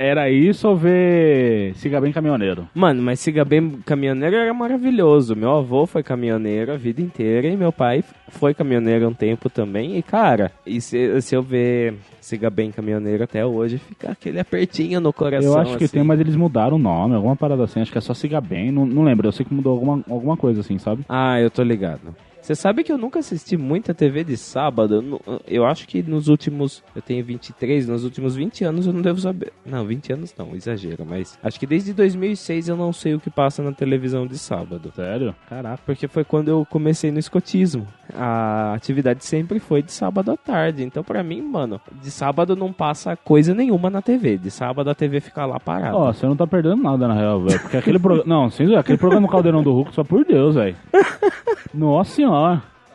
Era 0.03 0.31
isso 0.31 0.67
ou 0.67 0.75
ver 0.75 1.75
Siga 1.75 2.01
Bem 2.01 2.11
Caminhoneiro? 2.11 2.67
Mano, 2.73 3.03
mas 3.03 3.19
Siga 3.19 3.45
Bem 3.45 3.69
Caminhoneiro 3.85 4.35
era 4.35 4.51
maravilhoso. 4.51 5.35
Meu 5.35 5.51
avô 5.51 5.85
foi 5.85 6.01
caminhoneiro 6.01 6.73
a 6.73 6.75
vida 6.75 7.03
inteira 7.03 7.47
e 7.47 7.55
meu 7.55 7.71
pai 7.71 8.03
foi 8.29 8.51
caminhoneiro 8.51 9.07
um 9.07 9.13
tempo 9.13 9.47
também. 9.47 9.99
E, 9.99 10.01
cara, 10.01 10.51
e 10.65 10.81
se, 10.81 11.21
se 11.21 11.35
eu 11.35 11.43
ver 11.43 11.99
Siga 12.19 12.49
Bem 12.49 12.71
Caminhoneiro 12.71 13.23
até 13.23 13.45
hoje, 13.45 13.77
fica 13.77 14.13
aquele 14.13 14.39
apertinho 14.39 14.99
no 14.99 15.13
coração. 15.13 15.53
Eu 15.53 15.59
acho 15.59 15.77
que 15.77 15.83
assim. 15.83 15.97
tem, 15.97 16.03
mas 16.03 16.19
eles 16.19 16.35
mudaram 16.35 16.77
o 16.77 16.79
nome, 16.79 17.13
alguma 17.13 17.35
parada 17.35 17.63
assim, 17.63 17.79
acho 17.79 17.91
que 17.91 17.97
é 17.99 18.01
só 18.01 18.15
Siga 18.15 18.41
Bem, 18.41 18.71
não, 18.71 18.87
não 18.87 19.03
lembro, 19.03 19.27
eu 19.27 19.31
sei 19.31 19.45
que 19.45 19.53
mudou 19.53 19.71
alguma, 19.71 20.03
alguma 20.09 20.35
coisa 20.35 20.61
assim, 20.61 20.79
sabe? 20.79 21.05
Ah, 21.07 21.39
eu 21.39 21.51
tô 21.51 21.61
ligado. 21.61 22.15
Você 22.41 22.56
sabe 22.56 22.84
que 22.84 22.91
eu 22.91 22.97
nunca 22.97 23.19
assisti 23.19 23.56
muita 23.56 23.93
TV 23.93 24.23
de 24.23 24.36
sábado? 24.36 25.21
Eu, 25.47 25.63
acho 25.63 25.88
que 25.88 26.01
nos 26.01 26.27
últimos. 26.27 26.84
Eu 26.95 27.01
tenho 27.01 27.23
23, 27.23 27.88
nos 27.88 28.04
últimos 28.04 28.36
20 28.36 28.63
anos 28.63 28.88
eu 28.88 28.93
não 28.93 29.01
devo 29.01 29.19
saber. 29.21 29.54
Não, 29.63 29.86
20 29.86 30.13
anos 30.13 30.34
não, 30.36 30.56
exagero, 30.56 31.06
mas. 31.08 31.38
Acho 31.43 31.60
que 31.60 31.67
desde 31.67 31.93
2006 31.93 32.67
eu 32.67 32.75
não 32.75 32.91
sei 32.91 33.13
o 33.13 33.19
que 33.19 33.30
passa 33.30 33.62
na 33.62 33.71
televisão 33.71 34.25
de 34.25 34.39
sábado. 34.39 34.91
Sério? 34.95 35.36
Caraca. 35.47 35.84
Porque 35.86 36.08
foi 36.08 36.23
quando 36.23 36.47
eu 36.47 36.65
comecei 36.67 37.12
no 37.12 37.19
escotismo. 37.19 37.88
A 38.15 38.73
atividade 38.73 39.23
sempre 39.23 39.60
foi 39.60 39.84
de 39.84 39.91
sábado 39.91 40.32
à 40.32 40.38
tarde. 40.38 40.84
Então, 40.84 41.04
pra 41.04 41.21
mim, 41.21 41.41
mano, 41.41 41.80
de 42.01 42.10
sábado 42.10 42.56
não 42.56 42.73
passa 42.73 43.15
coisa 43.15 43.54
nenhuma 43.54 43.89
na 43.89 44.01
TV. 44.01 44.38
De 44.38 44.49
sábado 44.49 44.89
a 44.89 44.95
TV 44.95 45.19
fica 45.19 45.45
lá 45.45 45.60
parada. 45.60 45.95
Ó, 45.95 46.12
você 46.12 46.25
não 46.25 46.36
tá 46.36 46.47
perdendo 46.47 46.82
nada 46.82 47.08
na 47.08 47.13
real, 47.13 47.39
velho. 47.41 47.60
Porque 47.60 47.77
aquele 47.77 47.99
programa. 47.99 48.27
Não, 48.32 48.49
sem 48.49 48.75
aquele 48.75 48.97
programa 48.97 49.27
Caldeirão 49.27 49.62
do 49.62 49.73
Hulk, 49.73 49.93
só 49.93 50.04
por 50.04 50.25
Deus, 50.25 50.56
velho. 50.56 50.75
Nossa 51.73 52.15
senhora. 52.15 52.30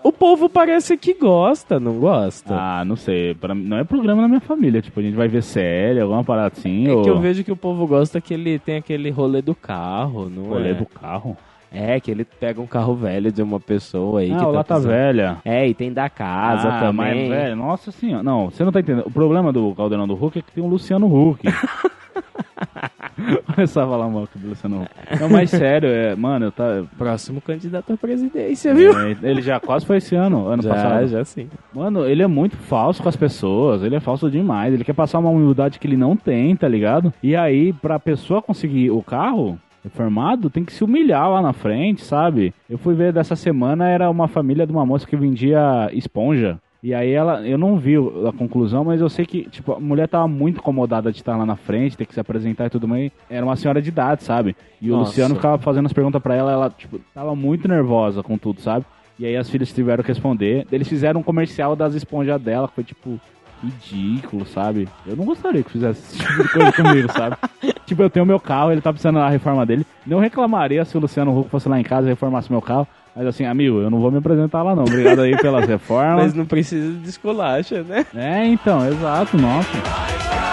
O 0.03 0.13
povo 0.13 0.49
parece 0.49 0.97
que 0.97 1.15
gosta, 1.15 1.81
não 1.81 1.99
gosta? 1.99 2.55
Ah, 2.55 2.85
não 2.85 2.95
sei. 2.95 3.35
Pra 3.35 3.55
não 3.55 3.77
é 3.77 3.83
programa 3.83 4.23
na 4.23 4.29
minha 4.29 4.41
família. 4.41 4.81
Tipo, 4.81 5.01
a 5.01 5.03
gente 5.03 5.17
vai 5.17 5.27
ver 5.27 5.43
série, 5.43 6.01
alguma 6.01 6.23
parada 6.23 6.55
assim. 6.57 6.87
É 6.87 6.93
ou... 6.93 7.03
que 7.03 7.11
eu 7.11 7.19
vejo 7.19 7.43
que 7.43 7.51
o 7.51 7.57
povo 7.57 7.87
gosta 7.89 8.21
que 8.21 8.33
ele 8.33 8.57
tem 8.59 8.77
aquele 8.77 9.11
rolê 9.11 9.43
do 9.43 9.53
carro, 9.55 10.31
não 10.31 10.45
Rolê 10.45 10.71
é? 10.71 10.75
do 10.75 10.87
carro. 10.87 11.37
É, 11.73 11.99
que 11.99 12.11
ele 12.11 12.25
pega 12.25 12.61
um 12.61 12.67
carro 12.67 12.95
velho 12.95 13.33
de 13.33 13.43
uma 13.43 13.59
pessoa 13.59 14.21
aí. 14.21 14.29
que 14.29 14.35
Ah, 14.35 14.47
o 14.47 14.53
Lata 14.53 14.75
precisando- 14.75 14.93
Velha. 14.93 15.39
É, 15.45 15.67
e 15.67 15.75
tem 15.75 15.93
da 15.93 16.09
casa 16.09 16.69
ah, 16.69 16.81
também. 16.81 17.29
Mas, 17.29 17.39
velho, 17.39 17.57
nossa 17.57 17.91
senhora. 17.91 18.23
Não, 18.23 18.49
você 18.49 18.65
não 18.65 18.71
tá 18.71 18.79
entendendo. 18.81 19.07
O 19.09 19.11
problema 19.11 19.53
do 19.53 19.75
Caldeirão 19.75 20.07
do 20.07 20.15
Hulk 20.15 20.39
é 20.39 20.43
que 20.43 20.53
tem 20.53 20.63
o 20.63 20.69
Luciano 20.69 21.07
Huck. 21.07 21.43
Começar 23.55 23.85
a 23.85 23.87
falar 23.87 24.09
mal 24.09 24.29
do 24.35 24.49
Luciano. 24.49 24.87
Não, 25.21 25.29
mas 25.29 25.51
sério, 25.51 25.89
é, 25.89 26.15
mano, 26.15 26.47
eu 26.47 26.53
tá. 26.53 26.85
Próximo 26.99 27.41
candidato 27.41 27.93
à 27.93 27.97
presidência, 27.97 28.75
viu? 28.75 28.93
é, 28.99 29.17
ele 29.23 29.41
já 29.41 29.59
quase 29.59 29.87
foi 29.87 29.99
esse 29.99 30.15
ano, 30.15 30.47
ano 30.47 30.63
já, 30.63 30.71
passado. 30.71 31.07
já 31.09 31.25
sim. 31.25 31.49
Mano, 31.73 32.05
ele 32.07 32.23
é 32.23 32.27
muito 32.27 32.57
falso 32.57 33.03
com 33.03 33.09
as 33.09 33.17
pessoas, 33.17 33.83
ele 33.83 33.97
é 33.97 34.01
falso 34.01 34.31
demais. 34.31 34.75
Ele 34.75 34.85
quer 34.85 34.93
passar 34.93 35.19
uma 35.19 35.31
humildade 35.31 35.79
que 35.79 35.87
ele 35.87 35.97
não 35.97 36.17
tem, 36.17 36.55
tá 36.55 36.69
ligado? 36.69 37.13
E 37.23 37.35
aí, 37.35 37.73
pra 37.73 37.99
pessoa 37.99 38.43
conseguir 38.43 38.91
o 38.91 39.03
carro 39.03 39.59
reformado, 39.87 40.51
tem 40.51 40.65
que 40.65 40.73
se 40.73 40.83
humilhar 40.83 41.31
lá 41.31 41.41
na 41.41 41.53
frente, 41.53 42.03
sabe? 42.03 42.53
Eu 42.69 42.77
fui 42.77 42.95
ver 42.95 43.13
dessa 43.13 43.37
semana, 43.37 43.89
era 43.89 44.11
uma 44.11 44.27
família 44.27 44.67
de 44.67 44.73
uma 44.73 44.85
moça 44.85 45.07
que 45.07 45.17
vendia 45.17 45.89
esponja. 45.93 46.59
E 46.83 46.95
aí 46.95 47.11
ela, 47.11 47.41
eu 47.47 47.57
não 47.59 47.77
vi 47.79 47.99
o- 47.99 48.29
a 48.29 48.33
conclusão, 48.33 48.85
mas 48.85 49.01
eu 49.01 49.09
sei 49.09 49.25
que, 49.27 49.49
tipo, 49.49 49.73
a 49.73 49.81
mulher 49.81 50.07
tava 50.09 50.29
muito 50.29 50.59
incomodada 50.59 51.11
de 51.11 51.19
estar 51.19 51.37
lá 51.37 51.45
na 51.47 51.57
frente, 51.57 51.97
ter 51.97 52.07
que 52.07 52.15
se 52.15 52.21
apresentar 52.21 52.67
e 52.67 52.71
tudo 52.71 52.87
mais. 52.87 53.11
Era 53.29 53.45
uma 53.45 53.57
senhora 53.57 53.81
de 53.83 53.89
idade, 53.89 54.23
sabe? 54.23 54.55
E 54.81 54.91
o 54.91 54.95
Nossa. 54.97 55.09
Luciano 55.11 55.35
ficava 55.35 55.59
fazendo 55.59 55.87
as 55.87 55.93
perguntas 55.93 56.23
pra 56.23 56.35
ela, 56.35 56.53
ela, 56.53 56.71
tipo, 56.71 57.01
tava 57.15 57.35
muito 57.35 57.67
nervosa 57.67 58.23
com 58.23 58.37
tudo, 58.39 58.61
sabe? 58.61 58.85
E 59.19 59.25
aí 59.27 59.37
as 59.37 59.49
filhas 59.49 59.73
tiveram 59.73 60.03
que 60.05 60.09
responder. 60.11 60.67
Eles 60.71 60.87
fizeram 60.87 61.21
um 61.21 61.23
comercial 61.23 61.75
das 61.75 61.95
esponjas 61.95 62.41
dela, 62.41 62.69
que 62.69 62.75
foi 62.75 62.85
tipo 62.85 63.19
ridículo, 63.65 64.47
sabe? 64.47 64.87
Eu 65.07 65.17
não 65.17 65.25
gostaria 65.25 65.63
que 65.63 65.71
fizesse 65.71 66.01
esse 66.17 66.19
tipo 66.25 66.43
de 66.43 66.49
coisa 66.51 66.73
comigo, 66.73 67.11
sabe? 67.13 67.37
Tipo, 67.87 68.03
eu 68.03 68.11
tenho 68.11 68.27
meu 68.27 68.41
carro, 68.41 68.73
ele 68.73 68.81
tá 68.81 68.93
precisando 68.93 69.15
da 69.21 69.29
reforma 69.29 69.65
dele. 69.65 69.87
Não 70.05 70.19
reclamaria 70.19 70.85
se 70.85 70.97
o 70.97 71.01
Luciano 71.01 71.39
Huck 71.39 71.49
fosse 71.51 71.69
lá 71.69 71.79
em 71.79 71.85
casa 71.85 72.09
e 72.09 72.11
reformasse 72.11 72.51
meu 72.51 72.61
carro. 72.61 72.85
Mas 73.17 73.27
assim, 73.27 73.47
amigo, 73.47 73.79
eu 73.81 73.89
não 73.91 73.99
vou 73.99 74.11
me 74.11 74.19
apresentar 74.19 74.63
lá 74.63 74.77
não. 74.77 74.83
Obrigado 74.85 75.23
aí 75.23 75.35
pelas 75.39 75.63
Mas 75.67 75.69
reformas. 75.71 76.35
não 76.35 76.45
precisa 76.45 76.99
de 76.99 77.09
esculacha, 77.09 77.83
né? 77.83 78.05
É, 78.15 78.47
então, 78.47 78.87
exato, 78.87 79.39
nossa. 79.39 80.46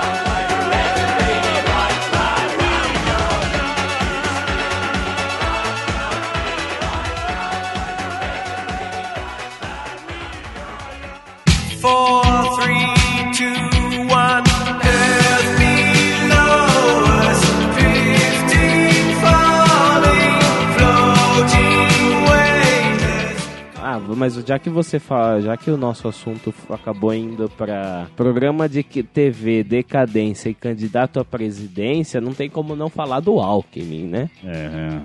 Já 24.46 24.60
que 24.60 24.70
você 24.70 25.00
fala, 25.00 25.42
já 25.42 25.56
que 25.58 25.70
o 25.72 25.78
nosso 25.78 26.08
assunto 26.08 26.54
acabou 26.70 27.14
indo 27.14 27.50
pra 27.50 28.08
programa 28.16 28.68
de 28.68 28.84
TV, 28.84 29.64
decadência 29.64 30.50
e 30.50 30.54
candidato 30.54 31.20
à 31.20 31.26
presidência, 31.26 32.20
não 32.22 32.34
tem 32.34 32.50
como 32.50 32.76
não 32.76 32.90
falar 32.90 33.20
do 33.20 33.40
Alckmin, 33.40 34.08
né? 34.08 34.30
É, 34.44 34.50
é. 34.50 35.02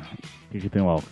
O 0.48 0.50
que, 0.52 0.60
que 0.60 0.68
tem 0.70 0.80
o 0.82 0.88
álcool? 0.88 1.06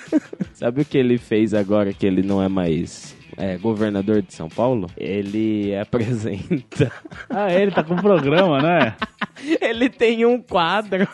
Sabe 0.54 0.82
o 0.82 0.84
que 0.84 0.98
ele 0.98 1.16
fez 1.18 1.54
agora 1.54 1.92
que 1.92 2.04
ele 2.04 2.20
não 2.22 2.42
é 2.42 2.48
mais 2.48 3.16
é, 3.36 3.56
governador 3.56 4.22
de 4.22 4.34
São 4.34 4.48
Paulo? 4.48 4.88
Ele 4.96 5.74
apresenta. 5.78 6.90
ah, 7.30 7.52
ele 7.52 7.70
tá 7.70 7.84
com 7.84 7.94
programa, 7.96 8.60
né? 8.60 8.96
ele 9.60 9.88
tem 9.88 10.26
um 10.26 10.40
quadro, 10.42 11.06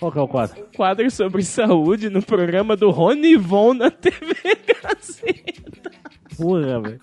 Qual 0.00 0.10
que 0.10 0.18
é 0.18 0.20
o 0.20 0.28
quadro? 0.28 0.60
um 0.62 0.76
quadro 0.76 1.10
sobre 1.12 1.42
saúde 1.44 2.10
no 2.10 2.22
programa 2.22 2.76
do 2.76 2.90
Rony 2.90 3.36
Von 3.36 3.74
na 3.74 3.90
TV 3.90 4.34
Gazeta. 4.82 5.92
Porra, 6.36 6.80
velho. 6.80 7.00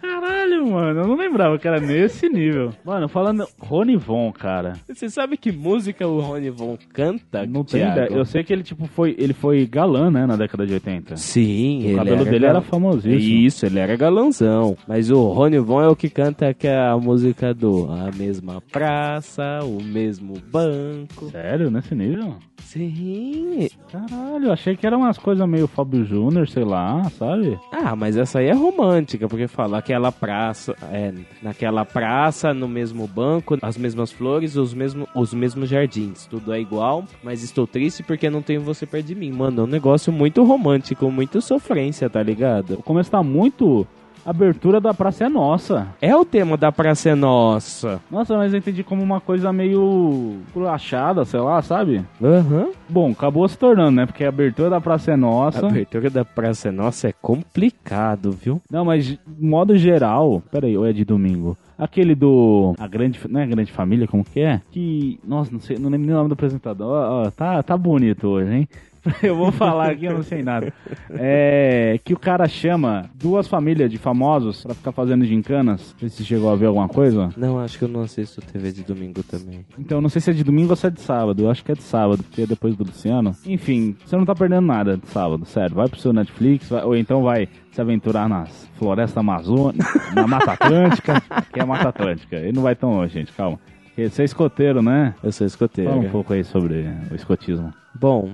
Caralho, 0.00 0.70
mano. 0.70 1.00
Eu 1.00 1.06
não 1.08 1.16
lembrava 1.16 1.58
que 1.58 1.66
era 1.68 1.80
nesse 1.80 2.28
nível. 2.28 2.72
Mano, 2.84 3.08
falando 3.08 3.46
Rony 3.58 3.96
Von, 3.96 4.32
cara. 4.32 4.74
Você 4.88 5.08
sabe 5.08 5.36
que 5.36 5.52
música 5.52 6.06
o 6.06 6.20
Rony 6.20 6.50
Von 6.50 6.76
canta? 6.92 7.46
Não 7.46 7.64
tem 7.64 7.80
Thiago? 7.80 7.92
ideia. 8.00 8.18
Eu 8.18 8.24
sei 8.24 8.42
que 8.42 8.52
ele, 8.52 8.62
tipo, 8.62 8.86
foi. 8.86 9.14
Ele 9.18 9.32
foi 9.32 9.66
galã, 9.66 10.10
né, 10.10 10.26
na 10.26 10.36
década 10.36 10.66
de 10.66 10.72
80. 10.74 11.16
Sim, 11.16 11.80
O 11.82 11.86
ele 11.88 11.96
cabelo 11.96 12.16
era 12.16 12.24
dele 12.24 12.38
gal- 12.40 12.50
era 12.50 12.60
famosíssimo. 12.60 13.18
Isso, 13.46 13.66
ele 13.66 13.78
era 13.78 13.96
galanzão. 13.96 14.76
Mas 14.88 15.10
o 15.10 15.22
Rony 15.28 15.58
Von 15.58 15.82
é 15.82 15.88
o 15.88 15.96
que 15.96 16.08
canta 16.08 16.52
que 16.54 16.66
é 16.66 16.76
a 16.78 16.96
música 16.96 17.52
do 17.54 17.88
A 17.90 18.10
mesma 18.16 18.60
praça, 18.72 19.60
o 19.62 19.82
mesmo 19.82 20.34
banco. 20.50 21.30
Sério, 21.30 21.70
nesse 21.70 21.94
nível? 21.94 22.34
Sim. 22.62 23.68
Caralho, 23.90 24.46
eu 24.46 24.52
achei 24.52 24.76
que 24.76 24.86
era 24.86 24.96
umas 24.96 25.18
coisas 25.18 25.46
meio 25.48 25.66
Fábio 25.66 26.04
Júnior, 26.04 26.48
sei 26.48 26.64
lá, 26.64 27.02
sabe? 27.10 27.58
Ah, 27.72 27.96
mas 27.96 28.16
essa 28.16 28.38
aí 28.38 28.46
é 28.46 28.54
romântica, 28.54 29.26
porque 29.28 29.48
fala 29.48 29.82
aquela 29.90 30.12
praça, 30.12 30.76
é, 30.92 31.12
naquela 31.42 31.84
praça, 31.84 32.54
no 32.54 32.68
mesmo 32.68 33.08
banco, 33.08 33.58
as 33.60 33.76
mesmas 33.76 34.12
flores, 34.12 34.54
os, 34.54 34.72
mesmo, 34.72 35.08
os 35.14 35.34
mesmos 35.34 35.68
jardins. 35.68 36.26
Tudo 36.26 36.52
é 36.52 36.60
igual, 36.60 37.04
mas 37.24 37.42
estou 37.42 37.66
triste 37.66 38.04
porque 38.04 38.30
não 38.30 38.40
tenho 38.40 38.60
você 38.60 38.86
perto 38.86 39.06
de 39.06 39.16
mim. 39.16 39.32
Mano, 39.32 39.62
é 39.62 39.64
um 39.64 39.68
negócio 39.68 40.12
muito 40.12 40.44
romântico, 40.44 41.10
muito 41.10 41.40
sofrência, 41.40 42.08
tá 42.08 42.22
ligado? 42.22 42.74
O 42.74 42.82
começo 42.82 43.10
tá 43.10 43.22
muito. 43.22 43.84
Abertura 44.24 44.80
da 44.80 44.92
Praça 44.92 45.24
é 45.24 45.28
Nossa. 45.28 45.88
É 46.00 46.14
o 46.14 46.24
tema 46.24 46.56
da 46.56 46.70
Praça 46.70 47.10
é 47.10 47.14
Nossa. 47.14 48.00
Nossa, 48.10 48.36
mas 48.36 48.52
eu 48.52 48.58
entendi 48.58 48.82
como 48.82 49.02
uma 49.02 49.20
coisa 49.20 49.52
meio. 49.52 50.38
achada, 50.68 51.24
sei 51.24 51.40
lá, 51.40 51.62
sabe? 51.62 52.04
Aham. 52.22 52.68
Bom, 52.88 53.10
acabou 53.10 53.48
se 53.48 53.56
tornando, 53.56 53.92
né? 53.92 54.06
Porque 54.06 54.24
a 54.24 54.28
abertura 54.28 54.70
da 54.70 54.80
Praça 54.80 55.12
é 55.12 55.16
Nossa. 55.16 55.66
A 55.66 55.68
abertura 55.68 56.10
da 56.10 56.24
Praça 56.24 56.68
é 56.68 56.72
Nossa 56.72 57.08
é 57.08 57.12
complicado, 57.12 58.32
viu? 58.32 58.60
Não, 58.70 58.84
mas 58.84 59.06
de 59.06 59.18
modo 59.38 59.76
geral. 59.76 60.42
Pera 60.50 60.66
aí, 60.66 60.76
ou 60.76 60.86
é 60.86 60.92
de 60.92 61.04
domingo? 61.04 61.56
Aquele 61.80 62.14
do. 62.14 62.74
A 62.78 62.86
grande. 62.86 63.18
Não 63.26 63.40
é 63.40 63.44
a 63.44 63.46
grande 63.46 63.72
família, 63.72 64.06
como 64.06 64.22
que 64.22 64.40
é? 64.40 64.60
Que. 64.70 65.18
Nossa, 65.26 65.50
não 65.50 65.60
sei, 65.60 65.78
não 65.78 65.88
lembro 65.88 66.06
nem 66.06 66.14
o 66.14 66.18
nome 66.18 66.28
do 66.28 66.34
apresentador. 66.34 66.88
Ó, 66.88 67.22
ó, 67.22 67.30
tá, 67.30 67.62
tá 67.62 67.74
bonito 67.74 68.28
hoje, 68.28 68.52
hein? 68.52 68.68
Eu 69.22 69.34
vou 69.36 69.50
falar 69.50 69.90
aqui, 69.90 70.04
eu 70.04 70.12
não 70.14 70.22
sei 70.22 70.42
nada. 70.42 70.72
É. 71.10 71.98
Que 72.04 72.12
o 72.12 72.18
cara 72.18 72.46
chama 72.48 73.08
duas 73.14 73.48
famílias 73.48 73.90
de 73.90 73.98
famosos 73.98 74.62
pra 74.62 74.74
ficar 74.74 74.92
fazendo 74.92 75.24
gincanas. 75.24 75.92
Não 75.92 75.98
sei 76.00 76.08
se 76.08 76.24
chegou 76.24 76.50
a 76.52 76.56
ver 76.56 76.66
alguma 76.66 76.88
coisa. 76.88 77.30
Não, 77.36 77.58
acho 77.60 77.78
que 77.78 77.84
eu 77.84 77.88
não 77.88 78.02
assisto 78.02 78.40
TV 78.40 78.72
de 78.72 78.82
domingo 78.82 79.22
também. 79.22 79.64
Então, 79.78 80.00
não 80.00 80.08
sei 80.08 80.20
se 80.20 80.30
é 80.30 80.32
de 80.34 80.44
domingo 80.44 80.70
ou 80.70 80.76
se 80.76 80.86
é 80.86 80.90
de 80.90 81.00
sábado. 81.00 81.42
Eu 81.42 81.50
acho 81.50 81.64
que 81.64 81.72
é 81.72 81.74
de 81.74 81.82
sábado, 81.82 82.22
porque 82.22 82.42
é 82.42 82.46
depois 82.46 82.76
do 82.76 82.84
Luciano. 82.84 83.34
Enfim, 83.46 83.96
você 84.04 84.16
não 84.16 84.24
tá 84.24 84.34
perdendo 84.34 84.66
nada 84.66 84.96
de 84.96 85.06
sábado, 85.08 85.44
sério. 85.46 85.76
Vai 85.76 85.88
pro 85.88 85.98
seu 86.00 86.12
Netflix, 86.12 86.68
vai- 86.68 86.84
ou 86.84 86.96
então 86.96 87.22
vai 87.22 87.48
se 87.72 87.80
aventurar 87.80 88.28
nas 88.28 88.68
florestas 88.78 89.16
amazônicas, 89.16 89.86
na 90.14 90.26
Mata 90.26 90.52
Atlântica, 90.52 91.22
que 91.52 91.58
é 91.58 91.62
a 91.62 91.66
Mata 91.66 91.88
Atlântica. 91.88 92.36
Ele 92.36 92.52
não 92.52 92.62
vai 92.62 92.74
tão 92.74 92.90
longe, 92.94 93.14
gente, 93.14 93.32
calma. 93.32 93.58
Porque 93.86 94.08
Você 94.08 94.22
é 94.22 94.24
escoteiro, 94.24 94.82
né? 94.82 95.14
Eu 95.22 95.32
sou 95.32 95.46
escoteiro. 95.46 95.90
Fala 95.90 96.02
um 96.02 96.10
pouco 96.10 96.32
aí 96.32 96.44
sobre 96.44 96.86
o 97.10 97.14
escotismo. 97.14 97.72
Bom, 97.98 98.30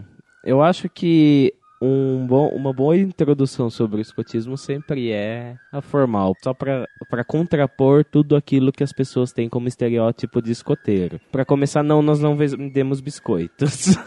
eu 0.46 0.62
acho 0.62 0.88
que 0.88 1.52
um 1.82 2.24
bom, 2.26 2.48
uma 2.50 2.72
boa 2.72 2.96
introdução 2.96 3.68
sobre 3.68 3.98
o 3.98 4.00
escotismo 4.00 4.56
sempre 4.56 5.10
é 5.10 5.56
a 5.72 5.82
formal, 5.82 6.34
só 6.42 6.54
para 6.54 7.24
contrapor 7.26 8.04
tudo 8.04 8.36
aquilo 8.36 8.72
que 8.72 8.84
as 8.84 8.92
pessoas 8.92 9.32
têm 9.32 9.48
como 9.48 9.68
estereótipo 9.68 10.40
de 10.40 10.52
escoteiro. 10.52 11.20
Para 11.32 11.44
começar, 11.44 11.82
não, 11.82 12.00
nós 12.00 12.20
não 12.20 12.36
vendemos 12.36 13.00
biscoitos. 13.00 13.96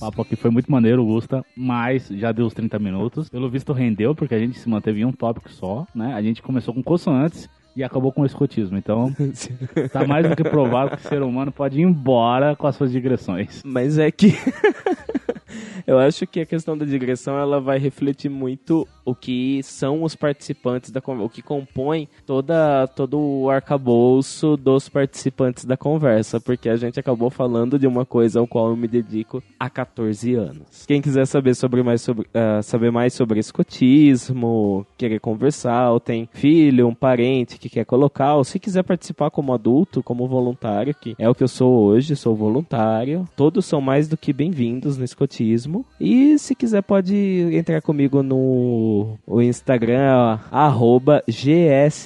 Papo 0.02 0.22
aqui 0.22 0.34
foi 0.34 0.50
muito 0.50 0.70
maneiro, 0.70 1.04
Gusta, 1.04 1.44
mas 1.56 2.08
já 2.08 2.32
deu 2.32 2.46
os 2.46 2.54
30 2.54 2.76
minutos. 2.80 3.28
Pelo 3.28 3.48
visto 3.48 3.72
rendeu, 3.72 4.16
porque 4.16 4.34
a 4.34 4.38
gente 4.38 4.58
se 4.58 4.68
manteve 4.68 5.00
em 5.00 5.04
um 5.04 5.12
tópico 5.12 5.48
só, 5.48 5.86
né? 5.94 6.12
A 6.14 6.20
gente 6.20 6.42
começou 6.42 6.74
com 6.74 6.82
consoantes 6.82 7.48
e 7.76 7.84
acabou 7.84 8.10
com 8.10 8.22
o 8.22 8.26
escotismo. 8.26 8.76
Então, 8.76 9.14
tá 9.92 10.04
mais 10.04 10.28
do 10.28 10.34
que 10.34 10.42
provado 10.42 10.96
que 10.96 11.06
o 11.06 11.08
ser 11.08 11.22
humano 11.22 11.52
pode 11.52 11.78
ir 11.78 11.84
embora 11.84 12.56
com 12.56 12.66
as 12.66 12.74
suas 12.74 12.90
digressões. 12.90 13.62
Mas 13.64 13.96
é 13.96 14.10
que 14.10 14.34
eu 15.86 15.98
acho 15.98 16.26
que 16.26 16.40
a 16.40 16.46
questão 16.46 16.76
da 16.76 16.84
digressão 16.84 17.38
ela 17.38 17.60
vai 17.60 17.78
refletir 17.78 18.28
muito 18.28 18.86
o 19.04 19.14
que 19.14 19.60
são 19.62 20.02
os 20.02 20.14
participantes 20.14 20.90
da 20.90 21.00
conversa, 21.00 21.26
o 21.26 21.30
que 21.30 21.42
compõe 21.42 22.08
toda 22.24 22.86
todo 22.88 23.18
o 23.18 23.50
arcabouço 23.50 24.56
dos 24.56 24.88
participantes 24.88 25.64
da 25.64 25.76
conversa, 25.76 26.40
porque 26.40 26.68
a 26.68 26.76
gente 26.76 27.00
acabou 27.00 27.30
falando 27.30 27.78
de 27.78 27.86
uma 27.86 28.04
coisa 28.04 28.38
ao 28.40 28.46
qual 28.46 28.70
eu 28.70 28.76
me 28.76 28.86
dedico 28.86 29.42
há 29.58 29.68
14 29.68 30.34
anos. 30.34 30.86
Quem 30.86 31.00
quiser 31.02 31.26
saber 31.26 31.54
sobre 31.54 31.82
mais 31.82 32.00
sobre 32.00 32.26
ah, 32.32 32.62
saber 32.62 32.90
mais 32.90 33.12
sobre 33.12 33.40
escotismo, 33.40 34.86
querer 34.96 35.18
conversar, 35.18 35.90
ou 35.90 35.98
tem 35.98 36.28
filho, 36.32 36.86
um 36.86 36.94
parente 36.94 37.58
que 37.58 37.68
quer 37.68 37.84
colocar, 37.84 38.36
ou 38.36 38.44
se 38.44 38.58
quiser 38.58 38.82
participar 38.84 39.30
como 39.30 39.52
adulto, 39.52 40.02
como 40.02 40.28
voluntário, 40.28 40.94
que 40.94 41.14
é 41.18 41.28
o 41.28 41.34
que 41.34 41.42
eu 41.42 41.48
sou 41.48 41.82
hoje, 41.82 42.14
sou 42.14 42.34
voluntário. 42.34 43.28
Todos 43.36 43.66
são 43.66 43.80
mais 43.80 44.08
do 44.08 44.16
que 44.16 44.32
bem-vindos 44.32 44.96
no 44.96 45.04
escotismo. 45.04 45.41
E 46.00 46.38
se 46.38 46.54
quiser 46.54 46.82
pode 46.82 47.14
entrar 47.52 47.80
comigo 47.82 48.22
no 48.22 49.18
Instagram, 49.42 50.38
arroba 50.50 51.22
GSTVSNTS, 51.28 52.02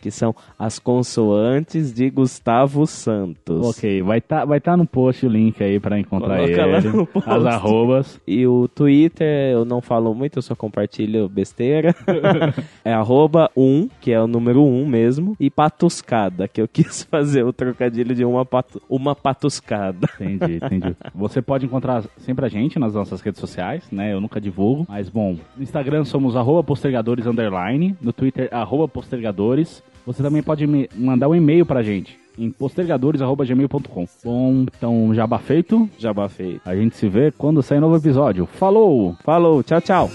que 0.00 0.10
são 0.10 0.34
as 0.58 0.78
consoantes 0.78 1.92
de 1.92 2.10
Gustavo 2.10 2.86
Santos. 2.86 3.76
Ok, 3.76 4.02
vai 4.02 4.18
estar 4.18 4.44
vai 4.44 4.60
tá 4.60 4.76
no 4.76 4.86
post 4.86 5.26
o 5.26 5.28
link 5.28 5.62
aí 5.62 5.78
pra 5.78 5.98
encontrar 5.98 6.36
Coloca 6.36 6.66
lá 6.66 6.78
ele. 6.78 6.88
As 7.26 7.44
arrobas. 7.46 8.20
E 8.26 8.46
o 8.46 8.68
Twitter, 8.68 9.52
eu 9.52 9.64
não 9.64 9.80
falo 9.80 10.14
muito, 10.14 10.38
eu 10.38 10.42
só 10.42 10.54
compartilho 10.54 11.28
besteira. 11.28 11.94
é 12.84 12.92
arroba 12.92 13.50
1, 13.56 13.88
que 14.00 14.12
é 14.12 14.20
o 14.20 14.26
número 14.26 14.62
1 14.64 14.86
mesmo, 14.86 15.36
e 15.38 15.50
patuscada, 15.50 16.48
que 16.48 16.60
eu 16.60 16.68
quis 16.68 17.02
fazer 17.10 17.44
o 17.44 17.52
trocadilho 17.52 18.14
de 18.14 18.24
uma, 18.24 18.46
uma 18.88 19.14
patuscada. 19.14 20.08
Entendi, 20.20 20.55
entendi. 20.56 20.94
Você 21.14 21.40
pode 21.40 21.66
encontrar 21.66 22.04
sempre 22.18 22.44
a 22.46 22.48
gente 22.48 22.78
nas 22.78 22.94
nossas 22.94 23.20
redes 23.20 23.40
sociais, 23.40 23.84
né? 23.90 24.12
Eu 24.12 24.20
nunca 24.20 24.40
divulgo. 24.40 24.86
Mas, 24.88 25.08
bom, 25.08 25.36
no 25.56 25.62
Instagram 25.62 26.04
somos 26.04 26.36
arroba 26.36 26.62
postergadores 26.62 27.26
underline, 27.26 27.96
no 28.00 28.12
Twitter 28.12 28.48
arroba 28.52 28.88
postergadores. 28.88 29.82
Você 30.06 30.22
também 30.22 30.42
pode 30.42 30.66
me 30.66 30.88
mandar 30.94 31.28
um 31.28 31.34
e-mail 31.34 31.66
pra 31.66 31.82
gente 31.82 32.18
em 32.38 32.50
postergadores.gmail.com. 32.50 34.06
Bom, 34.24 34.66
então, 34.76 35.14
jabá 35.14 35.38
feito. 35.38 35.88
Jabá 35.98 36.28
feito. 36.28 36.60
A 36.64 36.76
gente 36.76 36.96
se 36.96 37.08
vê 37.08 37.30
quando 37.30 37.62
sair 37.62 37.80
novo 37.80 37.96
episódio. 37.96 38.46
Falou! 38.46 39.16
Falou, 39.24 39.62
tchau, 39.62 39.80
tchau. 39.80 40.10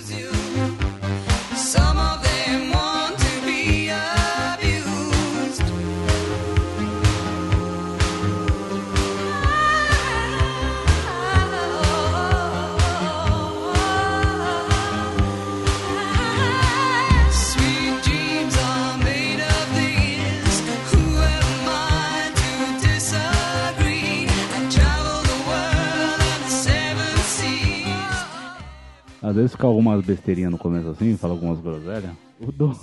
Às 29.31 29.35
vezes 29.37 29.51
fica 29.53 29.65
algumas 29.65 30.05
besteirinhas 30.05 30.51
no 30.51 30.57
começo 30.57 30.89
assim, 30.89 31.15
fala 31.15 31.33
algumas 31.33 31.57
groselhas. 31.61 32.11
O, 32.39 32.51
Du- 32.51 32.77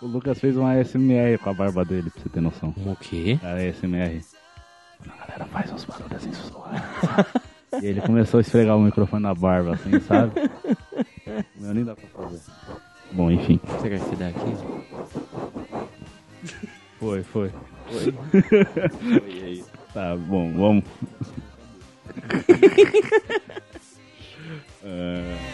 o 0.00 0.06
Lucas 0.06 0.40
fez 0.40 0.56
uma 0.56 0.72
ASMR 0.72 1.38
com 1.38 1.48
a 1.50 1.54
barba 1.54 1.84
dele, 1.84 2.10
pra 2.10 2.20
você 2.22 2.28
ter 2.28 2.40
noção. 2.40 2.74
O 2.84 2.96
quê? 2.96 3.38
Cara, 3.40 3.60
ASMR. 3.68 4.20
A 5.08 5.16
galera 5.26 5.44
faz 5.46 5.70
uns 5.72 5.84
barulhos 5.84 6.12
assim 6.16 6.32
e 7.80 7.86
ele 7.86 8.00
começou 8.00 8.38
a 8.38 8.40
esfregar 8.40 8.76
o 8.76 8.80
microfone 8.80 9.22
na 9.22 9.32
barba, 9.32 9.74
assim, 9.74 10.00
sabe? 10.00 10.32
Meu, 11.56 11.72
nem 11.72 11.84
dá 11.84 11.94
pra 11.94 12.08
fazer. 12.08 12.40
Bom, 13.12 13.30
enfim. 13.30 13.60
Será 13.80 13.98
que 14.00 14.16
dá 14.16 14.26
aqui? 14.28 14.56
Foi, 16.98 17.22
foi. 17.22 17.52
Tá, 19.94 20.16
bom, 20.16 20.52
vamos. 20.52 20.84
嗯 24.84 25.51